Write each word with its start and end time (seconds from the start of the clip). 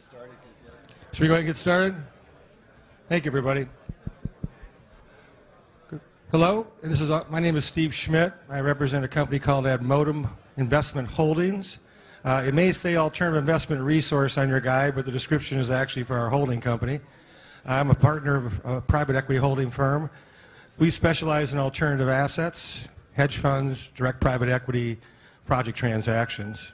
get 0.00 0.06
started? 0.06 0.34
Should 1.12 1.20
we 1.20 1.26
go 1.28 1.34
ahead 1.34 1.40
and 1.40 1.48
get 1.48 1.56
started? 1.58 1.94
Thank 3.10 3.26
you, 3.26 3.30
everybody. 3.30 3.66
Good. 5.88 6.00
Hello, 6.30 6.66
this 6.80 7.02
is 7.02 7.10
uh, 7.10 7.24
my 7.28 7.38
name 7.38 7.54
is 7.54 7.66
Steve 7.66 7.94
Schmidt. 7.94 8.32
I 8.48 8.60
represent 8.60 9.04
a 9.04 9.08
company 9.08 9.38
called 9.38 9.66
Admodum 9.66 10.30
Investment 10.56 11.06
Holdings. 11.06 11.80
Uh, 12.24 12.42
it 12.46 12.54
may 12.54 12.72
say 12.72 12.96
alternative 12.96 13.38
investment 13.40 13.82
resource 13.82 14.38
on 14.38 14.48
your 14.48 14.60
guide, 14.60 14.94
but 14.94 15.04
the 15.04 15.10
description 15.10 15.58
is 15.58 15.70
actually 15.70 16.04
for 16.04 16.16
our 16.16 16.30
holding 16.30 16.62
company. 16.62 16.98
I'm 17.66 17.90
a 17.90 17.94
partner 17.94 18.36
of 18.36 18.64
a 18.64 18.80
private 18.80 19.16
equity 19.16 19.38
holding 19.38 19.70
firm. 19.70 20.08
We 20.78 20.90
specialize 20.90 21.52
in 21.52 21.58
alternative 21.58 22.08
assets, 22.08 22.88
hedge 23.12 23.36
funds, 23.36 23.90
direct 23.94 24.18
private 24.20 24.48
equity, 24.48 24.98
project 25.44 25.76
transactions. 25.76 26.72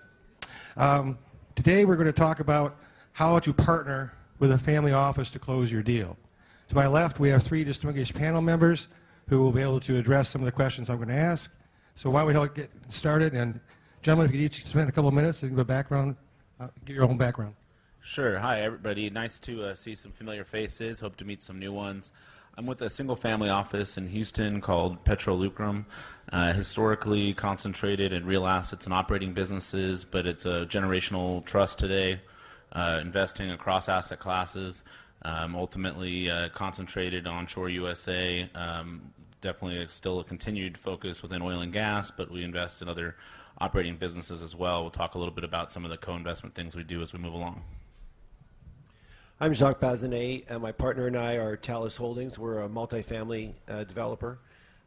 Um, 0.77 1.19
today 1.56 1.84
we're 1.84 1.97
going 1.97 2.06
to 2.06 2.12
talk 2.12 2.38
about 2.38 2.77
how 3.16 3.38
to 3.38 3.51
partner 3.51 4.12
with 4.41 4.52
a 4.52 4.59
family 4.59 4.93
office 4.93 5.30
to 5.30 5.38
close 5.38 5.73
your 5.73 5.83
deal. 5.83 6.19
To 6.69 6.75
my 6.75 6.87
left, 6.87 7.19
we 7.19 7.30
have 7.30 7.42
three 7.42 7.65
distinguished 7.65 8.15
panel 8.15 8.42
members 8.42 8.89
who 9.29 9.41
will 9.41 9.52
be 9.52 9.62
able 9.62 9.80
to 9.80 9.97
address 9.97 10.29
some 10.29 10.42
of 10.42 10.45
the 10.45 10.52
questions 10.52 10.91
I'm 10.91 10.97
going 10.97 11.09
to 11.09 11.15
ask. 11.15 11.51
So 11.95 12.11
why 12.11 12.30
don't 12.30 12.42
we 12.42 12.48
get 12.55 12.70
started? 12.91 13.33
And 13.33 13.59
gentlemen, 14.02 14.27
if 14.27 14.34
you 14.34 14.47
could 14.47 14.55
each 14.55 14.66
spend 14.66 14.91
a 14.91 14.92
couple 14.92 15.09
of 15.09 15.15
minutes 15.15 15.42
and 15.42 15.51
give 15.51 15.59
a 15.59 15.65
background, 15.65 16.15
uh, 16.61 16.69
give 16.84 16.95
your 16.95 17.06
own 17.06 17.16
background. 17.16 17.55
Sure. 18.02 18.39
Hi, 18.39 18.61
everybody. 18.61 19.09
Nice 19.09 19.41
to 19.41 19.62
uh, 19.62 19.75
see 19.75 19.95
some 19.95 20.12
familiar 20.12 20.45
faces. 20.45 21.01
Hope 21.01 21.17
to 21.17 21.25
meet 21.25 21.42
some 21.42 21.59
new 21.59 21.73
ones. 21.73 22.12
I'm 22.59 22.67
with 22.67 22.83
a 22.83 22.91
single 22.91 23.17
family 23.17 23.48
office 23.48 23.97
in 23.97 24.06
Houston 24.09 24.61
called 24.61 25.03
Petro 25.06 25.34
Lucrum. 25.34 25.87
Uh, 26.34 26.53
historically 26.53 27.33
concentrated 27.33 28.12
in 28.12 28.27
real 28.27 28.47
assets 28.47 28.84
and 28.84 28.92
operating 28.92 29.33
businesses, 29.33 30.05
but 30.05 30.27
it's 30.27 30.45
a 30.45 30.67
generational 30.67 31.42
trust 31.47 31.78
today, 31.78 32.20
uh, 32.72 32.98
investing 33.03 33.50
across 33.50 33.89
asset 33.89 34.19
classes. 34.19 34.84
Um, 35.22 35.56
ultimately 35.56 36.31
uh, 36.31 36.50
concentrated 36.50 37.27
onshore 37.27 37.69
USA. 37.70 38.48
Um, 38.55 39.12
definitely 39.41 39.86
still 39.89 40.20
a 40.20 40.25
continued 40.25 40.77
focus 40.77 41.22
within 41.22 41.42
oil 41.42 41.61
and 41.61 41.72
gas, 41.72 42.11
but 42.11 42.31
we 42.31 42.44
invest 42.44 42.83
in 42.83 42.89
other 42.89 43.17
operating 43.59 43.97
businesses 43.97 44.42
as 44.42 44.55
well. 44.55 44.83
We'll 44.83 44.91
talk 44.91 45.14
a 45.14 45.19
little 45.19 45.34
bit 45.34 45.44
about 45.44 45.72
some 45.72 45.84
of 45.84 45.91
the 45.91 45.97
co-investment 45.97 46.55
things 46.55 46.77
we 46.77 46.83
do 46.83 47.03
as 47.03 47.12
we 47.12 47.19
move 47.19 47.33
along. 47.33 47.62
I'm 49.41 49.53
Jacques 49.53 49.81
Bazinet, 49.81 50.44
and 50.48 50.62
my 50.62 50.72
partner 50.72 51.06
and 51.06 51.17
I 51.17 51.34
are 51.34 51.56
Talus 51.56 51.97
Holdings. 51.97 52.39
We're 52.39 52.62
a 52.62 52.69
multifamily 52.69 53.53
uh, 53.69 53.84
developer. 53.84 54.39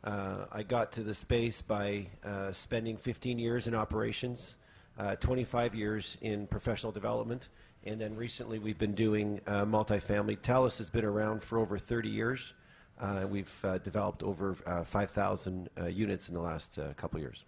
Uh, 0.03 0.45
I 0.52 0.63
got 0.63 0.91
to 0.94 1.03
the 1.03 1.13
space 1.13 1.61
by 1.61 2.07
uh, 2.23 2.52
spending 2.52 2.97
15 2.97 3.38
years 3.38 3.67
in 3.67 3.75
operations, 3.75 4.55
uh, 4.97 5.16
25 5.17 5.75
years 5.75 6.17
in 6.22 6.47
professional 6.47 6.91
development, 6.91 7.50
and 7.85 7.99
then 7.99 8.16
recently 8.16 8.59
we've 8.59 8.77
been 8.77 8.95
doing 8.95 9.41
uh, 9.47 9.66
multifamily. 9.66 10.41
Talus 10.41 10.77
has 10.77 10.89
been 10.89 11.05
around 11.05 11.44
for 11.44 11.58
over 11.58 11.77
30 11.77 12.09
years. 12.09 12.53
Uh, 12.99 13.25
we've 13.30 13.66
developed 13.83 14.23
over 14.23 14.55
5,000 14.85 15.69
units 15.89 16.27
in 16.27 16.35
the 16.35 16.41
last 16.41 16.77
couple 16.97 17.17
years. 17.19 17.45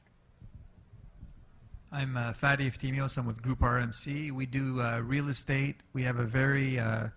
I'm 1.93 2.15
uh, 2.15 2.31
Fadi 2.31 2.71
Eftimios. 2.71 3.17
I'm 3.17 3.25
with 3.25 3.41
Group 3.41 3.59
RMC. 3.59 4.31
We 4.31 4.45
do 4.45 4.81
uh, 4.81 5.01
real 5.03 5.27
estate. 5.27 5.75
We 5.91 6.03
have 6.03 6.19
a 6.19 6.23
very 6.23 6.79
uh, 6.79 7.07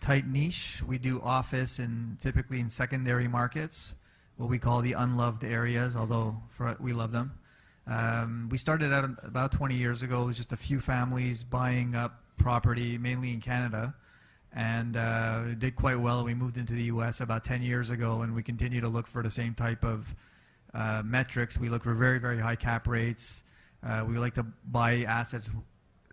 tight 0.00 0.28
niche. 0.28 0.80
We 0.86 0.96
do 0.98 1.20
office 1.22 1.80
and 1.80 2.20
typically 2.20 2.60
in 2.60 2.70
secondary 2.70 3.26
markets, 3.26 3.96
what 4.36 4.48
we 4.48 4.60
call 4.60 4.80
the 4.80 4.92
unloved 4.92 5.42
areas, 5.42 5.96
although 5.96 6.36
for, 6.50 6.76
we 6.78 6.92
love 6.92 7.10
them. 7.10 7.32
Um, 7.88 8.48
we 8.48 8.58
started 8.58 8.92
out 8.92 9.10
about 9.24 9.50
20 9.50 9.74
years 9.74 10.02
ago. 10.02 10.22
It 10.22 10.26
was 10.26 10.36
just 10.36 10.52
a 10.52 10.56
few 10.56 10.78
families 10.78 11.42
buying 11.42 11.96
up 11.96 12.21
property, 12.36 12.98
mainly 12.98 13.32
in 13.32 13.40
Canada, 13.40 13.94
and 14.54 14.96
uh, 14.96 15.54
did 15.54 15.76
quite 15.76 15.98
well. 15.98 16.24
We 16.24 16.34
moved 16.34 16.58
into 16.58 16.72
the 16.72 16.84
U.S. 16.84 17.20
about 17.20 17.44
10 17.44 17.62
years 17.62 17.90
ago, 17.90 18.22
and 18.22 18.34
we 18.34 18.42
continue 18.42 18.80
to 18.80 18.88
look 18.88 19.06
for 19.06 19.22
the 19.22 19.30
same 19.30 19.54
type 19.54 19.84
of 19.84 20.14
uh, 20.74 21.02
metrics. 21.04 21.58
We 21.58 21.68
look 21.68 21.84
for 21.84 21.94
very, 21.94 22.18
very 22.18 22.38
high 22.38 22.56
cap 22.56 22.86
rates 22.86 23.42
uh, 23.84 24.04
we 24.06 24.16
like 24.18 24.34
to 24.34 24.44
buy 24.70 25.02
assets 25.02 25.50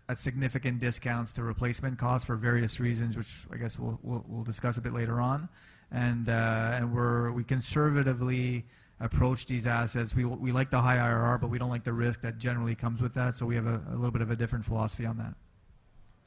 at 0.08 0.18
significant 0.18 0.80
discounts 0.80 1.32
to 1.34 1.42
replacement 1.42 1.98
costs 1.98 2.26
for 2.26 2.34
various 2.34 2.80
reasons, 2.80 3.16
which 3.16 3.32
I 3.52 3.56
guess 3.56 3.78
we'll, 3.78 3.98
we'll, 4.02 4.24
we'll 4.28 4.44
discuss 4.44 4.76
a 4.76 4.80
bit 4.80 4.92
later 4.92 5.20
on. 5.20 5.48
And, 5.92 6.28
uh, 6.28 6.72
and 6.74 6.94
we're, 6.94 7.30
we 7.30 7.44
conservatively 7.44 8.64
approach 8.98 9.46
these 9.46 9.66
assets. 9.66 10.14
We, 10.14 10.24
we 10.24 10.52
like 10.52 10.70
the 10.70 10.80
high 10.80 10.96
IRR, 10.96 11.40
but 11.40 11.48
we 11.48 11.58
don't 11.58 11.70
like 11.70 11.84
the 11.84 11.92
risk 11.92 12.22
that 12.22 12.38
generally 12.38 12.74
comes 12.74 13.00
with 13.00 13.14
that, 13.14 13.34
so 13.34 13.46
we 13.46 13.54
have 13.54 13.66
a, 13.66 13.80
a 13.90 13.94
little 13.94 14.10
bit 14.10 14.22
of 14.22 14.30
a 14.30 14.36
different 14.36 14.64
philosophy 14.64 15.06
on 15.06 15.16
that. 15.18 15.34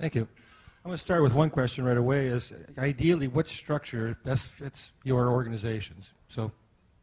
Thank 0.03 0.15
you. 0.15 0.27
I'm 0.83 0.89
going 0.89 0.95
to 0.95 0.97
start 0.97 1.23
with 1.23 1.33
one 1.33 1.49
question 1.49 1.85
right 1.85 1.95
away 1.95 2.27
is 2.27 2.51
ideally 2.77 3.29
what 3.29 3.47
structure 3.47 4.17
best 4.25 4.49
fits 4.49 4.91
your 5.05 5.29
organizations? 5.29 6.11
So, 6.27 6.51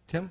Tim? 0.07 0.31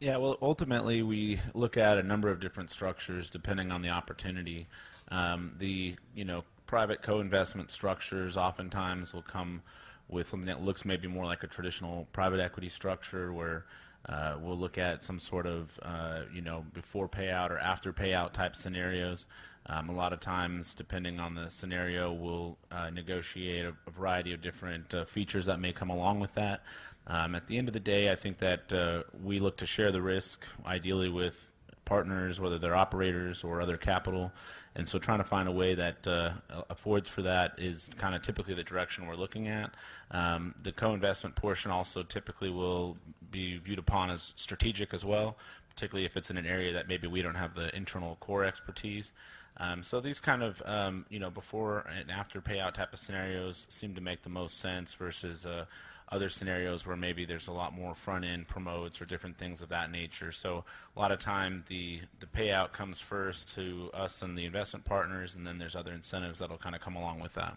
Yeah, 0.00 0.16
well, 0.16 0.38
ultimately, 0.40 1.02
we 1.02 1.38
look 1.52 1.76
at 1.76 1.98
a 1.98 2.02
number 2.02 2.30
of 2.30 2.40
different 2.40 2.70
structures 2.70 3.28
depending 3.28 3.70
on 3.70 3.82
the 3.82 3.90
opportunity. 3.90 4.66
Um, 5.10 5.56
the 5.58 5.96
you 6.14 6.24
know 6.24 6.42
private 6.66 7.02
co-investment 7.02 7.70
structures 7.70 8.38
oftentimes 8.38 9.12
will 9.12 9.20
come 9.20 9.60
with 10.08 10.26
something 10.28 10.46
that 10.46 10.62
looks 10.62 10.86
maybe 10.86 11.06
more 11.06 11.26
like 11.26 11.42
a 11.42 11.48
traditional 11.48 12.08
private 12.14 12.40
equity 12.40 12.70
structure, 12.70 13.30
where 13.30 13.66
uh, 14.08 14.36
we'll 14.40 14.56
look 14.56 14.78
at 14.78 15.04
some 15.04 15.20
sort 15.20 15.46
of 15.46 15.78
uh, 15.82 16.20
you 16.32 16.40
know 16.40 16.64
before 16.72 17.10
payout 17.10 17.50
or 17.50 17.58
after 17.58 17.92
payout 17.92 18.32
type 18.32 18.56
scenarios. 18.56 19.26
Um, 19.68 19.90
a 19.90 19.92
lot 19.92 20.12
of 20.12 20.20
times, 20.20 20.74
depending 20.74 21.20
on 21.20 21.34
the 21.34 21.50
scenario, 21.50 22.12
we'll 22.12 22.56
uh, 22.70 22.90
negotiate 22.90 23.66
a, 23.66 23.74
a, 23.86 23.90
variety 23.90 24.32
of 24.32 24.40
different 24.40 24.94
uh, 24.94 25.04
features 25.04 25.46
that 25.46 25.60
may 25.60 25.72
come 25.72 25.90
along 25.90 26.20
with 26.20 26.34
that. 26.34 26.62
Um, 27.06 27.34
at 27.34 27.46
the 27.46 27.58
end 27.58 27.68
of 27.68 27.74
the 27.74 27.80
day, 27.80 28.10
I 28.10 28.14
think 28.14 28.38
that 28.38 28.72
uh, 28.72 29.02
we 29.22 29.40
look 29.40 29.58
to 29.58 29.66
share 29.66 29.92
the 29.92 30.00
risk, 30.00 30.44
ideally 30.64 31.10
with 31.10 31.50
partners, 31.84 32.38
whether 32.40 32.58
they're 32.58 32.76
operators 32.76 33.42
or 33.42 33.62
other 33.62 33.78
capital. 33.78 34.30
And 34.74 34.86
so 34.86 34.98
trying 34.98 35.18
to 35.18 35.24
find 35.24 35.48
a 35.48 35.52
way 35.52 35.74
that 35.74 36.06
uh, 36.06 36.32
affords 36.70 37.08
for 37.08 37.22
that 37.22 37.54
is 37.58 37.90
kind 37.96 38.14
of 38.14 38.22
typically 38.22 38.54
the 38.54 38.62
direction 38.62 39.06
we're 39.06 39.16
looking 39.16 39.48
at. 39.48 39.74
Um, 40.10 40.54
the 40.62 40.70
co-investment 40.70 41.34
portion 41.34 41.70
also 41.70 42.02
typically 42.02 42.50
will 42.50 42.96
be 43.30 43.58
viewed 43.58 43.78
upon 43.78 44.10
as 44.10 44.34
strategic 44.36 44.94
as 44.94 45.04
well, 45.04 45.36
particularly 45.78 46.04
if 46.04 46.16
it's 46.16 46.28
in 46.28 46.36
an 46.36 46.44
area 46.44 46.72
that 46.72 46.88
maybe 46.88 47.06
we 47.06 47.22
don't 47.22 47.36
have 47.36 47.54
the 47.54 47.74
internal 47.76 48.16
core 48.16 48.44
expertise. 48.44 49.12
Um, 49.58 49.84
so 49.84 50.00
these 50.00 50.18
kind 50.18 50.42
of 50.42 50.60
um, 50.66 51.06
you 51.08 51.20
know 51.20 51.30
before 51.30 51.86
and 51.96 52.10
after 52.10 52.40
payout 52.40 52.74
type 52.74 52.92
of 52.92 52.98
scenarios 52.98 53.68
seem 53.70 53.94
to 53.94 54.00
make 54.00 54.22
the 54.22 54.28
most 54.28 54.58
sense 54.58 54.94
versus 54.94 55.46
uh, 55.46 55.66
other 56.10 56.28
scenarios 56.28 56.84
where 56.84 56.96
maybe 56.96 57.24
there's 57.24 57.46
a 57.46 57.52
lot 57.52 57.72
more 57.72 57.94
front 57.94 58.24
end 58.24 58.48
promotes 58.48 59.00
or 59.00 59.04
different 59.04 59.38
things 59.38 59.62
of 59.62 59.68
that 59.68 59.92
nature. 59.92 60.32
So 60.32 60.64
a 60.96 60.98
lot 60.98 61.12
of 61.12 61.20
time 61.20 61.62
the 61.68 62.00
the 62.18 62.26
payout 62.26 62.72
comes 62.72 62.98
first 62.98 63.54
to 63.54 63.90
us 63.94 64.22
and 64.22 64.36
the 64.36 64.46
investment 64.46 64.84
partners, 64.84 65.36
and 65.36 65.46
then 65.46 65.58
there's 65.58 65.76
other 65.76 65.92
incentives 65.92 66.40
that'll 66.40 66.58
kind 66.58 66.74
of 66.74 66.80
come 66.80 66.96
along 66.96 67.20
with 67.20 67.34
that. 67.34 67.56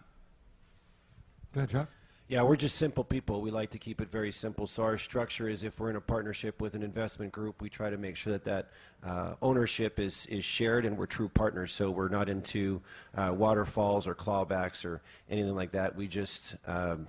Go 1.52 1.58
ahead, 1.58 1.70
John. 1.70 1.88
Yeah, 2.32 2.40
we're 2.40 2.56
just 2.56 2.76
simple 2.76 3.04
people. 3.04 3.42
We 3.42 3.50
like 3.50 3.68
to 3.72 3.78
keep 3.78 4.00
it 4.00 4.10
very 4.10 4.32
simple. 4.32 4.66
So 4.66 4.84
our 4.84 4.96
structure 4.96 5.50
is 5.50 5.64
if 5.64 5.78
we're 5.78 5.90
in 5.90 5.96
a 5.96 6.00
partnership 6.00 6.62
with 6.62 6.74
an 6.74 6.82
investment 6.82 7.30
group, 7.30 7.60
we 7.60 7.68
try 7.68 7.90
to 7.90 7.98
make 7.98 8.16
sure 8.16 8.32
that 8.32 8.44
that 8.44 8.70
uh, 9.04 9.34
ownership 9.42 10.00
is, 10.00 10.24
is 10.30 10.42
shared 10.42 10.86
and 10.86 10.96
we're 10.96 11.04
true 11.04 11.28
partners. 11.28 11.74
So 11.74 11.90
we're 11.90 12.08
not 12.08 12.30
into 12.30 12.80
uh, 13.14 13.34
waterfalls 13.36 14.06
or 14.06 14.14
clawbacks 14.14 14.82
or 14.82 15.02
anything 15.28 15.54
like 15.54 15.72
that. 15.72 15.94
We 15.94 16.08
just 16.08 16.56
um, 16.66 17.06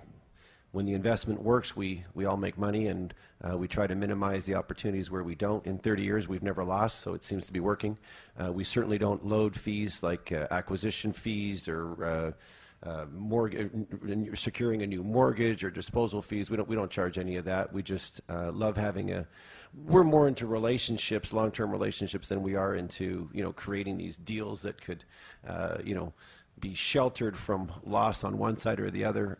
when 0.72 0.84
the 0.84 0.92
investment 0.92 1.42
works, 1.42 1.74
we, 1.74 2.04
we 2.12 2.26
all 2.26 2.36
make 2.36 2.58
money 2.58 2.88
and 2.88 3.14
uh, 3.50 3.56
we 3.56 3.66
try 3.66 3.86
to 3.86 3.94
minimize 3.94 4.44
the 4.44 4.56
opportunities 4.56 5.10
where 5.10 5.24
we 5.24 5.34
don't. 5.34 5.64
In 5.64 5.78
30 5.78 6.02
years, 6.02 6.28
we've 6.28 6.42
never 6.42 6.64
lost, 6.64 7.00
so 7.00 7.14
it 7.14 7.24
seems 7.24 7.46
to 7.46 7.52
be 7.54 7.60
working. 7.60 7.96
Uh, 8.38 8.52
we 8.52 8.62
certainly 8.62 8.98
don't 8.98 9.24
load 9.24 9.58
fees 9.58 10.02
like 10.02 10.32
uh, 10.32 10.48
acquisition 10.50 11.14
fees 11.14 11.66
or 11.66 12.34
uh, 12.84 12.88
uh, 12.88 13.06
mortgage, 13.12 13.70
securing 14.38 14.82
a 14.82 14.86
new 14.86 15.02
mortgage 15.02 15.64
or 15.64 15.70
disposal 15.70 16.22
fees. 16.22 16.50
We 16.50 16.56
don't, 16.56 16.68
we 16.68 16.76
don't 16.76 16.90
charge 16.90 17.18
any 17.18 17.36
of 17.36 17.44
that. 17.46 17.72
We 17.72 17.82
just 17.82 18.20
uh, 18.28 18.52
love 18.52 18.76
having 18.76 19.12
a, 19.12 19.26
we're 19.86 20.04
more 20.04 20.28
into 20.28 20.46
relationships, 20.46 21.32
long-term 21.32 21.70
relationships, 21.70 22.28
than 22.28 22.42
we 22.42 22.54
are 22.54 22.74
into, 22.74 23.28
you 23.32 23.42
know, 23.42 23.52
creating 23.52 23.98
these 23.98 24.16
deals 24.16 24.62
that 24.62 24.80
could, 24.80 25.04
you 25.84 25.94
know, 25.94 26.12
be 26.60 26.74
sheltered 26.74 27.36
from 27.36 27.72
loss 27.84 28.22
on 28.22 28.38
one 28.38 28.56
side 28.56 28.78
or 28.78 28.90
the 28.90 29.04
other. 29.04 29.38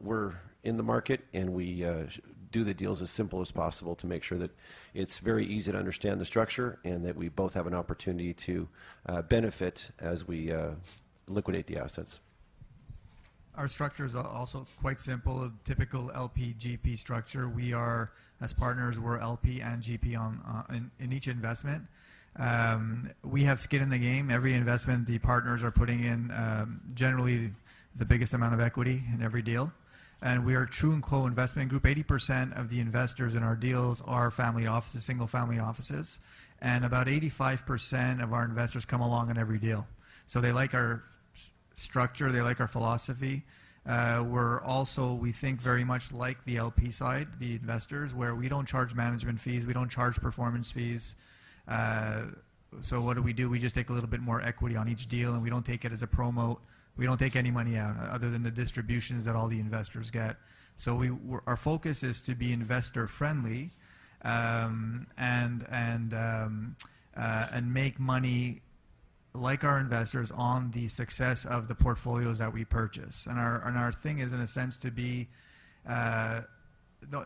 we're 0.00 0.34
in 0.64 0.76
the 0.76 0.82
market, 0.82 1.20
and 1.34 1.52
we 1.52 1.84
uh, 1.84 2.04
do 2.50 2.64
the 2.64 2.74
deals 2.74 3.02
as 3.02 3.10
simple 3.10 3.40
as 3.40 3.50
possible 3.50 3.94
to 3.96 4.06
make 4.06 4.22
sure 4.22 4.38
that 4.38 4.50
it's 4.94 5.18
very 5.18 5.46
easy 5.46 5.72
to 5.72 5.78
understand 5.78 6.20
the 6.20 6.24
structure 6.24 6.78
and 6.84 7.04
that 7.04 7.16
we 7.16 7.28
both 7.28 7.54
have 7.54 7.66
an 7.66 7.74
opportunity 7.74 8.32
to 8.32 8.68
uh, 9.06 9.22
benefit 9.22 9.90
as 9.98 10.26
we 10.26 10.52
uh, 10.52 10.70
liquidate 11.28 11.66
the 11.66 11.76
assets. 11.76 12.20
Our 13.56 13.68
structure 13.68 14.04
is 14.04 14.16
also 14.16 14.66
quite 14.80 14.98
simple, 14.98 15.44
a 15.44 15.52
typical 15.64 16.10
LP 16.12 16.56
GP 16.58 16.98
structure. 16.98 17.48
We 17.48 17.72
are, 17.72 18.10
as 18.40 18.52
partners, 18.52 18.98
we're 18.98 19.18
LP 19.18 19.60
and 19.60 19.80
GP 19.80 20.18
on, 20.18 20.40
uh, 20.44 20.74
in, 20.74 20.90
in, 20.98 21.12
each 21.12 21.28
investment. 21.28 21.84
Um, 22.36 23.10
we 23.22 23.44
have 23.44 23.60
skin 23.60 23.80
in 23.80 23.90
the 23.90 23.98
game. 23.98 24.28
Every 24.28 24.54
investment 24.54 25.06
the 25.06 25.20
partners 25.20 25.62
are 25.62 25.70
putting 25.70 26.02
in, 26.02 26.32
um, 26.32 26.80
generally 26.94 27.52
the 27.94 28.04
biggest 28.04 28.34
amount 28.34 28.54
of 28.54 28.60
equity 28.60 29.04
in 29.14 29.22
every 29.22 29.42
deal. 29.42 29.72
And 30.20 30.44
we 30.44 30.56
are 30.56 30.66
true 30.66 30.92
and 30.92 31.02
co-investment 31.02 31.68
group. 31.68 31.84
80% 31.84 32.58
of 32.58 32.70
the 32.70 32.80
investors 32.80 33.36
in 33.36 33.44
our 33.44 33.54
deals 33.54 34.02
are 34.04 34.32
family 34.32 34.66
offices, 34.66 35.04
single 35.04 35.28
family 35.28 35.60
offices. 35.60 36.18
And 36.60 36.84
about 36.84 37.06
85% 37.06 38.20
of 38.20 38.32
our 38.32 38.44
investors 38.44 38.84
come 38.84 39.00
along 39.00 39.30
on 39.30 39.38
every 39.38 39.58
deal. 39.58 39.86
So 40.26 40.40
they 40.40 40.50
like 40.50 40.74
our 40.74 41.04
structure, 41.74 42.30
they 42.32 42.40
like 42.42 42.60
our 42.60 42.68
philosophy. 42.68 43.42
Uh, 43.86 44.24
we're 44.26 44.62
also, 44.62 45.12
we 45.12 45.30
think 45.30 45.60
very 45.60 45.84
much 45.84 46.10
like 46.10 46.42
the 46.46 46.56
LP 46.56 46.90
side, 46.90 47.28
the 47.38 47.52
investors, 47.52 48.14
where 48.14 48.34
we 48.34 48.48
don't 48.48 48.66
charge 48.66 48.94
management 48.94 49.38
fees, 49.40 49.66
we 49.66 49.74
don't 49.74 49.90
charge 49.90 50.16
performance 50.16 50.70
fees. 50.70 51.16
Uh, 51.68 52.22
so 52.80 53.00
what 53.00 53.16
do 53.16 53.22
we 53.22 53.32
do? 53.32 53.50
We 53.50 53.58
just 53.58 53.74
take 53.74 53.90
a 53.90 53.92
little 53.92 54.08
bit 54.08 54.20
more 54.20 54.40
equity 54.40 54.76
on 54.76 54.88
each 54.88 55.06
deal, 55.08 55.34
and 55.34 55.42
we 55.42 55.50
don't 55.50 55.66
take 55.66 55.84
it 55.84 55.92
as 55.92 56.02
a 56.02 56.06
promote. 56.06 56.60
We 56.96 57.06
don't 57.06 57.18
take 57.18 57.36
any 57.36 57.50
money 57.50 57.76
out 57.76 57.96
uh, 57.98 58.04
other 58.04 58.30
than 58.30 58.42
the 58.42 58.50
distributions 58.50 59.24
that 59.26 59.36
all 59.36 59.48
the 59.48 59.60
investors 59.60 60.10
get. 60.10 60.36
So 60.76 60.94
we, 60.94 61.10
our 61.46 61.56
focus 61.56 62.02
is 62.02 62.20
to 62.22 62.34
be 62.34 62.52
investor 62.52 63.06
friendly, 63.06 63.70
um, 64.22 65.06
and 65.18 65.66
and 65.70 66.14
um, 66.14 66.76
uh, 67.16 67.46
and 67.52 67.72
make 67.72 68.00
money 68.00 68.62
like 69.34 69.64
our 69.64 69.78
investors 69.78 70.30
on 70.30 70.70
the 70.70 70.86
success 70.88 71.44
of 71.44 71.66
the 71.66 71.74
portfolios 71.74 72.38
that 72.38 72.52
we 72.52 72.64
purchase. 72.64 73.26
And 73.26 73.38
our 73.38 73.66
and 73.66 73.76
our 73.76 73.92
thing 73.92 74.20
is 74.20 74.32
in 74.32 74.40
a 74.40 74.46
sense 74.46 74.76
to 74.78 74.90
be. 74.90 75.28
Uh, 75.88 76.42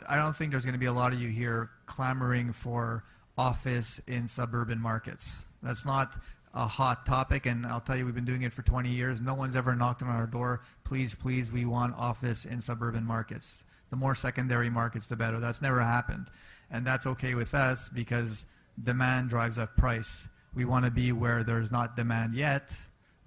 I 0.08 0.16
don't 0.16 0.34
think 0.34 0.50
there's 0.50 0.64
going 0.64 0.74
to 0.74 0.78
be 0.78 0.86
a 0.86 0.92
lot 0.92 1.12
of 1.12 1.22
you 1.22 1.28
here 1.28 1.70
clamoring 1.86 2.52
for 2.52 3.04
office 3.36 4.00
in 4.08 4.26
suburban 4.26 4.80
markets. 4.80 5.46
That's 5.62 5.86
not 5.86 6.16
a 6.52 6.66
hot 6.66 7.06
topic, 7.06 7.46
and 7.46 7.64
I'll 7.64 7.80
tell 7.80 7.96
you, 7.96 8.04
we've 8.04 8.14
been 8.14 8.24
doing 8.24 8.42
it 8.42 8.52
for 8.52 8.62
20 8.62 8.90
years. 8.90 9.20
No 9.20 9.34
one's 9.34 9.54
ever 9.54 9.76
knocked 9.76 10.02
on 10.02 10.08
our 10.08 10.26
door. 10.26 10.62
Please, 10.82 11.14
please, 11.14 11.52
we 11.52 11.64
want 11.64 11.94
office 11.96 12.44
in 12.44 12.60
suburban 12.60 13.04
markets. 13.04 13.62
The 13.90 13.96
more 13.96 14.16
secondary 14.16 14.68
markets, 14.68 15.06
the 15.06 15.14
better. 15.14 15.38
That's 15.38 15.62
never 15.62 15.80
happened, 15.80 16.28
and 16.70 16.84
that's 16.84 17.06
okay 17.06 17.34
with 17.34 17.54
us 17.54 17.88
because 17.88 18.44
demand 18.82 19.30
drives 19.30 19.58
up 19.58 19.76
price. 19.76 20.26
We 20.58 20.64
want 20.64 20.84
to 20.86 20.90
be 20.90 21.12
where 21.12 21.44
there's 21.44 21.70
not 21.70 21.94
demand 21.94 22.34
yet. 22.34 22.76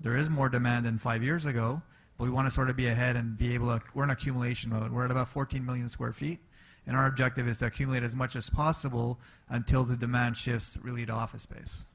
There 0.02 0.18
is 0.18 0.30
more 0.30 0.50
demand 0.50 0.86
than 0.86 0.98
five 0.98 1.24
years 1.24 1.46
ago, 1.46 1.82
but 2.18 2.26
we 2.26 2.30
want 2.30 2.46
to 2.46 2.52
sort 2.52 2.70
of 2.70 2.76
be 2.76 2.88
ahead 2.88 3.16
and 3.16 3.38
be 3.38 3.54
able 3.54 3.68
to. 3.68 3.80
We're 3.94 4.04
in 4.04 4.10
accumulation 4.10 4.70
mode. 4.70 4.92
We're 4.92 5.06
at 5.06 5.12
about 5.12 5.30
14 5.30 5.66
million 5.66 5.88
square 5.88 6.12
feet, 6.12 6.42
and 6.86 6.94
our 6.94 7.06
objective 7.06 7.48
is 7.48 7.58
to 7.60 7.68
accumulate 7.68 8.04
as 8.04 8.18
much 8.18 8.36
as 8.36 8.50
possible 8.50 9.18
until 9.48 9.86
the 9.86 9.96
demand 9.96 10.36
shifts 10.36 10.78
really 10.82 11.06
to 11.06 11.14
office 11.14 11.44
space. 11.44 11.86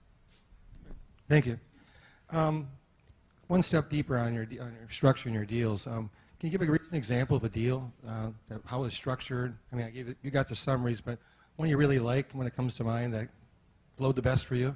Thank 1.28 1.44
you. 1.44 1.60
Um, 2.30 2.66
one 3.48 3.62
step 3.62 3.90
deeper 3.90 4.16
on 4.16 4.32
your, 4.32 4.44
on 4.44 4.74
your 4.80 4.88
structure 4.88 5.28
and 5.28 5.34
your 5.34 5.44
deals. 5.44 5.86
Um, 5.86 6.08
can 6.40 6.50
you 6.50 6.58
give 6.58 6.66
a 6.66 6.72
recent 6.72 6.94
example 6.94 7.36
of 7.36 7.44
a 7.44 7.50
deal, 7.50 7.92
uh, 8.08 8.28
that, 8.48 8.62
how 8.64 8.84
it's 8.84 8.96
structured? 8.96 9.54
I 9.70 9.76
mean, 9.76 9.84
I 9.84 9.90
gave 9.90 10.08
it, 10.08 10.16
you 10.22 10.30
got 10.30 10.48
the 10.48 10.56
summaries, 10.56 11.02
but 11.02 11.18
one 11.56 11.68
you 11.68 11.76
really 11.76 11.98
liked 11.98 12.34
when 12.34 12.46
it 12.46 12.56
comes 12.56 12.74
to 12.76 12.84
mind 12.84 13.12
that 13.12 13.28
glowed 13.98 14.16
the 14.16 14.22
best 14.22 14.46
for 14.46 14.54
you? 14.54 14.74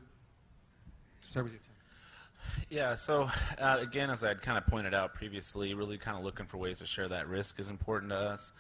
Start 1.31 1.45
with 1.45 1.53
you. 1.53 1.61
Tim. 1.61 2.67
Yeah, 2.71 2.95
so 2.97 3.31
uh, 3.61 3.79
again, 3.81 4.11
as 4.11 4.25
I'd 4.25 4.43
kind 4.43 4.59
of 4.59 4.67
pointed 4.67 4.95
out 4.95 5.15
previously, 5.15 5.75
really 5.75 5.97
kind 5.97 6.19
of 6.19 6.25
looking 6.25 6.45
for 6.45 6.57
ways 6.59 6.81
to 6.81 6.87
share 6.87 7.07
that 7.07 7.29
risk 7.29 7.61
is 7.61 7.71
important 7.71 8.11
to 8.11 8.17
us. 8.17 8.51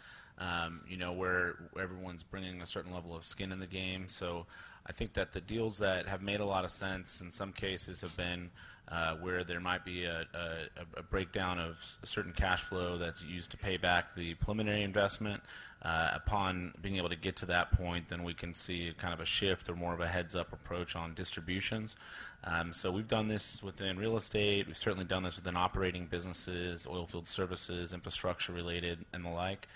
Um, 0.40 0.80
you 0.88 0.96
know, 0.96 1.12
where 1.12 1.68
everyone's 1.78 2.24
bringing 2.24 2.62
a 2.62 2.66
certain 2.66 2.94
level 2.94 3.14
of 3.14 3.24
skin 3.24 3.52
in 3.52 3.60
the 3.60 3.66
game. 3.66 4.08
So 4.08 4.46
I 4.86 4.92
think 4.92 5.12
that 5.12 5.32
the 5.32 5.40
deals 5.42 5.76
that 5.78 6.08
have 6.08 6.22
made 6.22 6.40
a 6.40 6.46
lot 6.46 6.64
of 6.64 6.70
sense 6.70 7.20
in 7.20 7.30
some 7.30 7.52
cases 7.52 8.00
have 8.00 8.16
been 8.16 8.50
uh, 8.88 9.16
where 9.16 9.44
there 9.44 9.60
might 9.60 9.84
be 9.84 10.04
a, 10.04 10.24
a, 10.34 11.00
a 11.00 11.02
breakdown 11.02 11.58
of 11.58 11.72
s- 11.74 11.98
certain 12.04 12.32
cash 12.32 12.62
flow 12.62 12.96
that's 12.96 13.22
used 13.22 13.50
to 13.50 13.58
pay 13.58 13.76
back 13.76 14.14
the 14.14 14.32
preliminary 14.34 14.82
investment. 14.82 15.42
Uh, 15.82 16.10
upon 16.14 16.74
being 16.82 16.96
able 16.96 17.08
to 17.08 17.16
get 17.16 17.36
to 17.36 17.46
that 17.46 17.72
point, 17.72 18.06
then 18.08 18.22
we 18.22 18.34
can 18.34 18.52
see 18.52 18.92
kind 18.98 19.14
of 19.14 19.20
a 19.20 19.24
shift 19.24 19.68
or 19.70 19.74
more 19.74 19.94
of 19.94 20.00
a 20.00 20.06
heads 20.06 20.36
up 20.36 20.52
approach 20.52 20.94
on 20.94 21.14
distributions. 21.14 21.96
Um, 22.44 22.72
so 22.72 22.90
we've 22.92 23.08
done 23.08 23.28
this 23.28 23.62
within 23.62 23.98
real 23.98 24.16
estate. 24.16 24.66
We've 24.66 24.76
certainly 24.76 25.06
done 25.06 25.22
this 25.22 25.36
within 25.36 25.56
operating 25.56 26.04
businesses, 26.04 26.86
oil 26.86 27.06
field 27.06 27.26
services, 27.26 27.94
infrastructure 27.94 28.52
related, 28.52 29.04
and 29.14 29.24
the 29.24 29.30
like. 29.30 29.68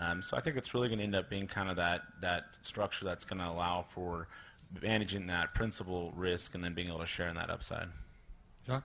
Um, 0.00 0.22
so 0.22 0.34
I 0.36 0.40
think 0.40 0.56
it's 0.56 0.72
really 0.72 0.88
going 0.88 0.98
to 0.98 1.04
end 1.04 1.14
up 1.14 1.28
being 1.28 1.46
kind 1.46 1.68
of 1.68 1.76
that 1.76 2.02
that 2.22 2.56
structure 2.62 3.04
that's 3.04 3.24
going 3.24 3.38
to 3.38 3.46
allow 3.48 3.82
for 3.82 4.28
managing 4.82 5.26
that 5.26 5.54
principal 5.54 6.12
risk 6.16 6.54
and 6.54 6.64
then 6.64 6.72
being 6.72 6.88
able 6.88 7.00
to 7.00 7.06
share 7.06 7.28
in 7.28 7.34
that 7.34 7.50
upside. 7.50 7.88
Jacques? 8.66 8.84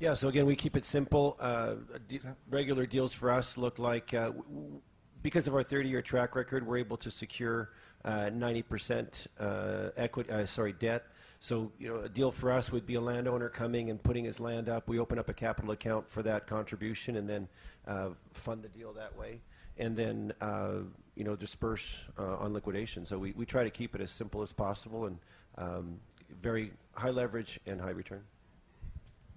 Yeah, 0.00 0.14
so 0.14 0.28
again, 0.28 0.46
we 0.46 0.56
keep 0.56 0.76
it 0.76 0.84
simple. 0.84 1.36
Uh, 1.38 1.74
de- 2.08 2.20
regular 2.50 2.86
deals 2.86 3.12
for 3.12 3.30
us 3.30 3.56
look 3.56 3.78
like, 3.78 4.14
uh, 4.14 4.26
w- 4.26 4.42
w- 4.44 4.80
because 5.22 5.46
of 5.46 5.54
our 5.54 5.62
30 5.62 5.88
year 5.88 6.02
track 6.02 6.34
record, 6.34 6.66
we're 6.66 6.78
able 6.78 6.96
to 6.96 7.10
secure 7.10 7.70
uh, 8.04 8.30
90% 8.30 9.26
uh, 9.38 9.90
equity, 9.96 10.30
uh, 10.30 10.46
sorry, 10.46 10.72
debt. 10.72 11.04
So, 11.40 11.70
you 11.78 11.88
know, 11.88 12.00
a 12.00 12.08
deal 12.08 12.30
for 12.32 12.50
us 12.50 12.72
would 12.72 12.86
be 12.86 12.94
a 12.94 13.00
landowner 13.00 13.48
coming 13.48 13.90
and 13.90 14.02
putting 14.02 14.24
his 14.24 14.40
land 14.40 14.68
up. 14.68 14.88
We 14.88 14.98
open 14.98 15.18
up 15.18 15.28
a 15.28 15.34
capital 15.34 15.72
account 15.72 16.08
for 16.08 16.22
that 16.22 16.46
contribution 16.46 17.16
and 17.16 17.28
then 17.28 17.48
uh, 17.86 18.10
fund 18.34 18.62
the 18.62 18.68
deal 18.68 18.92
that 18.94 19.16
way. 19.16 19.40
And 19.78 19.96
then, 19.96 20.32
uh, 20.40 20.80
you 21.14 21.24
know, 21.24 21.36
disperse 21.36 22.04
uh, 22.18 22.36
on 22.36 22.52
liquidation. 22.52 23.04
So 23.04 23.18
we, 23.18 23.32
we 23.32 23.46
try 23.46 23.64
to 23.64 23.70
keep 23.70 23.94
it 23.94 24.00
as 24.00 24.10
simple 24.10 24.42
as 24.42 24.52
possible 24.52 25.06
and 25.06 25.18
um, 25.56 26.00
very 26.42 26.72
high 26.94 27.10
leverage 27.10 27.60
and 27.66 27.80
high 27.80 27.90
return. 27.90 28.22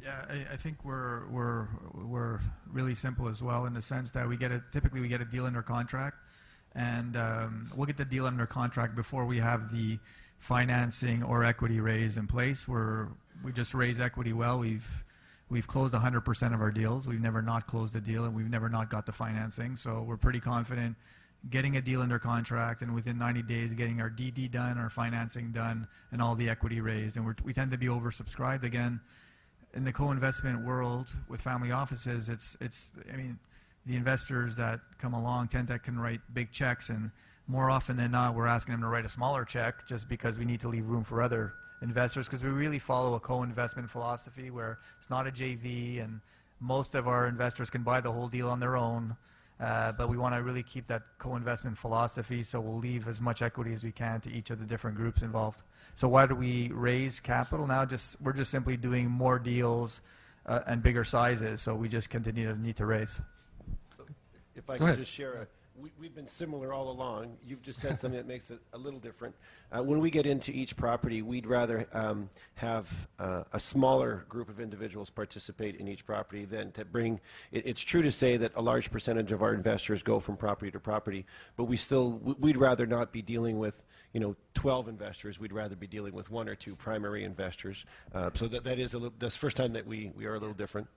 Yeah, 0.03 0.25
I, 0.29 0.53
I 0.53 0.57
think 0.57 0.83
we're 0.83 1.27
we're 1.27 1.67
we're 1.93 2.39
really 2.71 2.95
simple 2.95 3.27
as 3.27 3.43
well 3.43 3.65
in 3.65 3.73
the 3.73 3.81
sense 3.81 4.09
that 4.11 4.27
we 4.27 4.35
get 4.35 4.51
a 4.51 4.63
typically 4.71 4.99
we 4.99 5.07
get 5.07 5.21
a 5.21 5.25
deal 5.25 5.45
under 5.45 5.61
contract, 5.61 6.17
and 6.73 7.15
um, 7.15 7.71
we'll 7.75 7.85
get 7.85 7.97
the 7.97 8.05
deal 8.05 8.25
under 8.25 8.47
contract 8.47 8.95
before 8.95 9.25
we 9.25 9.38
have 9.38 9.71
the 9.71 9.99
financing 10.39 11.21
or 11.23 11.43
equity 11.43 11.79
raise 11.79 12.17
in 12.17 12.25
place. 12.25 12.67
We're 12.67 13.09
we 13.43 13.51
just 13.51 13.75
raise 13.75 13.99
equity 13.99 14.33
well. 14.33 14.57
We've 14.57 14.88
we've 15.51 15.68
closed 15.68 15.94
100% 15.94 16.53
of 16.53 16.62
our 16.62 16.71
deals. 16.71 17.07
We've 17.07 17.21
never 17.21 17.42
not 17.42 17.68
closed 17.68 17.95
a 17.95 18.01
deal, 18.01 18.25
and 18.25 18.33
we've 18.33 18.50
never 18.50 18.69
not 18.69 18.89
got 18.89 19.06
the 19.06 19.12
financing. 19.12 19.75
So 19.75 20.01
we're 20.01 20.18
pretty 20.18 20.39
confident 20.39 20.95
getting 21.50 21.77
a 21.77 21.81
deal 21.81 22.01
under 22.01 22.19
contract 22.19 22.83
and 22.83 22.94
within 22.94 23.18
90 23.18 23.42
days 23.44 23.74
getting 23.74 24.00
our 24.00 24.12
DD 24.12 24.51
done, 24.51 24.77
our 24.77 24.92
financing 24.92 25.51
done, 25.51 25.88
and 26.12 26.21
all 26.21 26.36
the 26.36 26.50
equity 26.50 26.81
raised. 26.81 27.18
And 27.18 27.36
we 27.44 27.51
tend 27.51 27.71
to 27.71 27.77
be 27.77 27.88
oversubscribed 27.88 28.63
again 28.63 29.01
in 29.74 29.83
the 29.83 29.92
co-investment 29.92 30.65
world 30.65 31.13
with 31.29 31.41
family 31.41 31.72
offices, 31.72 32.29
it's 32.29 32.58
it's 32.60 32.91
I 33.12 33.15
mean, 33.15 33.39
the 33.86 33.96
investors 33.96 34.55
that 34.55 34.79
come 34.98 35.13
along 35.13 35.50
tend 35.50 35.67
to 35.70 35.79
can 35.79 36.00
write 36.00 36.22
big 36.34 36.51
checks, 36.51 36.89
and 36.89 37.12
more 37.48 37.70
often 37.70 37.98
than 37.98 38.12
not, 38.12 38.36
we're 38.36 38.48
asking 38.48 38.74
them 38.74 38.81
to 38.81 38.88
write 38.88 39.05
a 39.05 39.10
smaller 39.10 39.46
check 39.46 39.88
just 39.88 40.08
because 40.10 40.38
we 40.38 40.46
need 40.46 40.60
to 40.62 40.67
leave 40.67 40.86
room 40.86 41.03
for 41.03 41.22
other 41.22 41.53
investors 41.81 42.27
because 42.27 42.43
we 42.43 42.50
really 42.50 42.79
follow 42.79 43.15
a 43.15 43.19
co-investment 43.19 43.89
philosophy 43.89 44.51
where 44.51 44.79
it's 45.00 45.09
not 45.09 45.27
a 45.27 45.31
JV, 45.31 46.03
and 46.03 46.21
most 46.59 46.95
of 46.95 47.07
our 47.07 47.27
investors 47.27 47.69
can 47.69 47.83
buy 47.83 48.01
the 48.01 48.11
whole 48.11 48.27
deal 48.27 48.50
on 48.50 48.59
their 48.59 48.77
own. 48.77 49.15
Uh, 49.59 49.91
but 49.91 50.09
we 50.09 50.17
want 50.17 50.33
to 50.33 50.41
really 50.41 50.63
keep 50.63 50.88
that 50.88 51.03
co-investment 51.19 51.77
philosophy, 51.77 52.41
so 52.41 52.59
we'll 52.59 52.79
leave 52.79 53.07
as 53.07 53.21
much 53.21 53.43
equity 53.43 53.73
as 53.73 53.83
we 53.83 53.91
can 53.91 54.19
to 54.19 54.31
each 54.31 54.50
of 54.50 54.59
the 54.59 54.65
different 54.65 54.97
groups 54.97 55.21
involved. 55.21 55.61
So 55.95 56.07
why 56.07 56.25
do 56.25 56.33
we 56.33 56.71
raise 56.73 57.19
capital 57.19 57.67
now? 57.67 57.85
Just 57.85 58.19
we're 58.21 58.33
just 58.33 58.50
simply 58.50 58.75
doing 58.75 59.07
more 59.07 59.38
deals 59.38 60.01
uh, 60.47 60.61
and 60.65 60.81
bigger 60.81 61.03
sizes, 61.03 61.61
so 61.61 61.75
we 61.75 61.89
just 61.89 62.09
continue 62.09 62.51
to 62.51 62.59
need 62.59 62.75
to 62.77 62.88
raise. 62.88 63.21
If 64.55 64.69
I 64.69 64.73
Go 64.73 64.79
could 64.79 64.85
ahead. 64.85 65.00
just 65.00 65.11
share 65.11 65.33
a, 65.33 65.47
we, 65.82 65.92
we've 66.00 66.13
been 66.13 66.28
similar 66.28 66.74
all 66.74 66.90
along. 66.90 67.38
You've 67.46 67.62
just 67.62 67.82
said 67.82 68.00
something 68.00 68.18
that 68.18 68.28
makes 68.28 68.51
it 68.51 68.60
a 68.74 68.78
little 68.78 69.00
different. 69.00 69.36
Uh, 69.72 69.82
when 69.82 70.00
we 70.00 70.12
get 70.12 70.25
into 70.25 70.51
each 70.51 70.75
property, 70.75 71.22
we'd 71.22 71.48
rather 71.48 71.88
um, 71.94 72.30
have 72.56 72.92
uh, 73.20 73.44
a 73.54 73.60
smaller 73.60 74.25
group 74.30 74.50
of 74.50 74.60
individuals 74.60 75.10
participate 75.10 75.75
in 75.78 75.88
each 75.88 76.06
property 76.06 76.46
than 76.46 76.72
to 76.74 76.86
bring. 76.86 77.20
It, 77.51 77.66
it's 77.66 77.82
true 77.82 78.01
to 78.01 78.12
say 78.12 78.38
that 78.38 78.51
a 78.56 78.62
large 78.62 78.92
percentage 78.92 79.32
of 79.32 79.42
our 79.42 79.54
investors 79.54 80.04
go 80.04 80.20
from 80.20 80.38
property 80.38 80.72
to 80.72 80.80
property, 80.80 81.25
but 81.56 81.66
we 81.66 81.78
still 81.78 82.20
we- 82.24 82.36
we'd 82.40 82.58
rather 82.58 82.86
not 82.86 83.12
be 83.12 83.22
dealing 83.22 83.58
with 83.58 83.82
you 84.13 84.20
know 84.20 84.36
12 84.54 84.88
investors. 84.88 85.40
We'd 85.40 85.54
rather 85.54 85.75
be 85.75 85.88
dealing 85.88 86.13
with 86.13 86.30
one 86.30 86.48
or 86.48 86.56
two 86.56 86.75
primary 86.75 87.24
investors. 87.24 87.86
Uh, 88.13 88.30
so 88.34 88.48
that 88.50 88.63
that 88.66 88.78
is 88.78 88.94
a 88.94 88.98
little. 88.98 89.13
That's 89.18 89.36
the 89.36 89.40
first 89.40 89.58
time 89.58 89.74
that 89.74 89.88
we 89.88 90.12
we 90.16 90.25
are 90.25 90.36
a 90.36 90.40
little 90.40 90.54
different. 90.54 90.88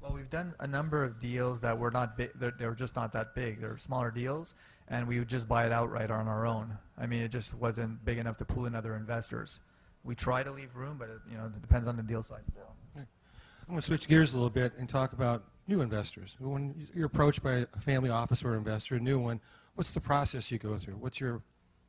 Well, 0.00 0.12
we've 0.12 0.30
done 0.30 0.54
a 0.60 0.66
number 0.66 1.02
of 1.02 1.18
deals 1.18 1.60
that 1.60 1.78
were 1.78 1.90
not 1.90 2.16
big. 2.16 2.30
They're, 2.36 2.52
they're 2.56 2.74
just 2.74 2.94
not 2.94 3.12
that 3.12 3.34
big. 3.34 3.60
They're 3.60 3.76
smaller 3.78 4.10
deals, 4.10 4.54
and 4.88 5.08
we 5.08 5.18
would 5.18 5.28
just 5.28 5.48
buy 5.48 5.66
it 5.66 5.72
outright 5.72 6.10
on 6.10 6.28
our 6.28 6.46
own. 6.46 6.76
I 6.96 7.06
mean, 7.06 7.22
it 7.22 7.30
just 7.30 7.54
wasn't 7.54 8.04
big 8.04 8.18
enough 8.18 8.36
to 8.38 8.44
pull 8.44 8.66
in 8.66 8.74
other 8.74 8.94
investors. 8.94 9.60
We 10.04 10.14
try 10.14 10.42
to 10.42 10.52
leave 10.52 10.74
room, 10.76 10.96
but 10.98 11.08
it, 11.08 11.18
you 11.30 11.36
know, 11.36 11.46
it 11.46 11.60
depends 11.60 11.88
on 11.88 11.96
the 11.96 12.02
deal 12.02 12.22
size. 12.22 12.42
as 12.48 12.54
well. 12.56 12.74
I'm 12.96 13.74
going 13.74 13.80
to 13.80 13.86
switch 13.86 14.08
gears 14.08 14.32
a 14.32 14.36
little 14.36 14.48
bit 14.48 14.72
and 14.78 14.88
talk 14.88 15.12
about 15.12 15.44
new 15.66 15.82
investors. 15.82 16.36
When 16.38 16.88
you're 16.94 17.04
approached 17.06 17.42
by 17.42 17.66
a 17.74 17.80
family 17.80 18.08
office 18.08 18.42
or 18.42 18.56
investor, 18.56 18.94
a 18.94 19.00
new 19.00 19.18
one, 19.18 19.40
what's 19.74 19.90
the 19.90 20.00
process 20.00 20.50
you 20.50 20.58
go 20.58 20.78
through? 20.78 20.94
What's 20.94 21.20
your 21.20 21.42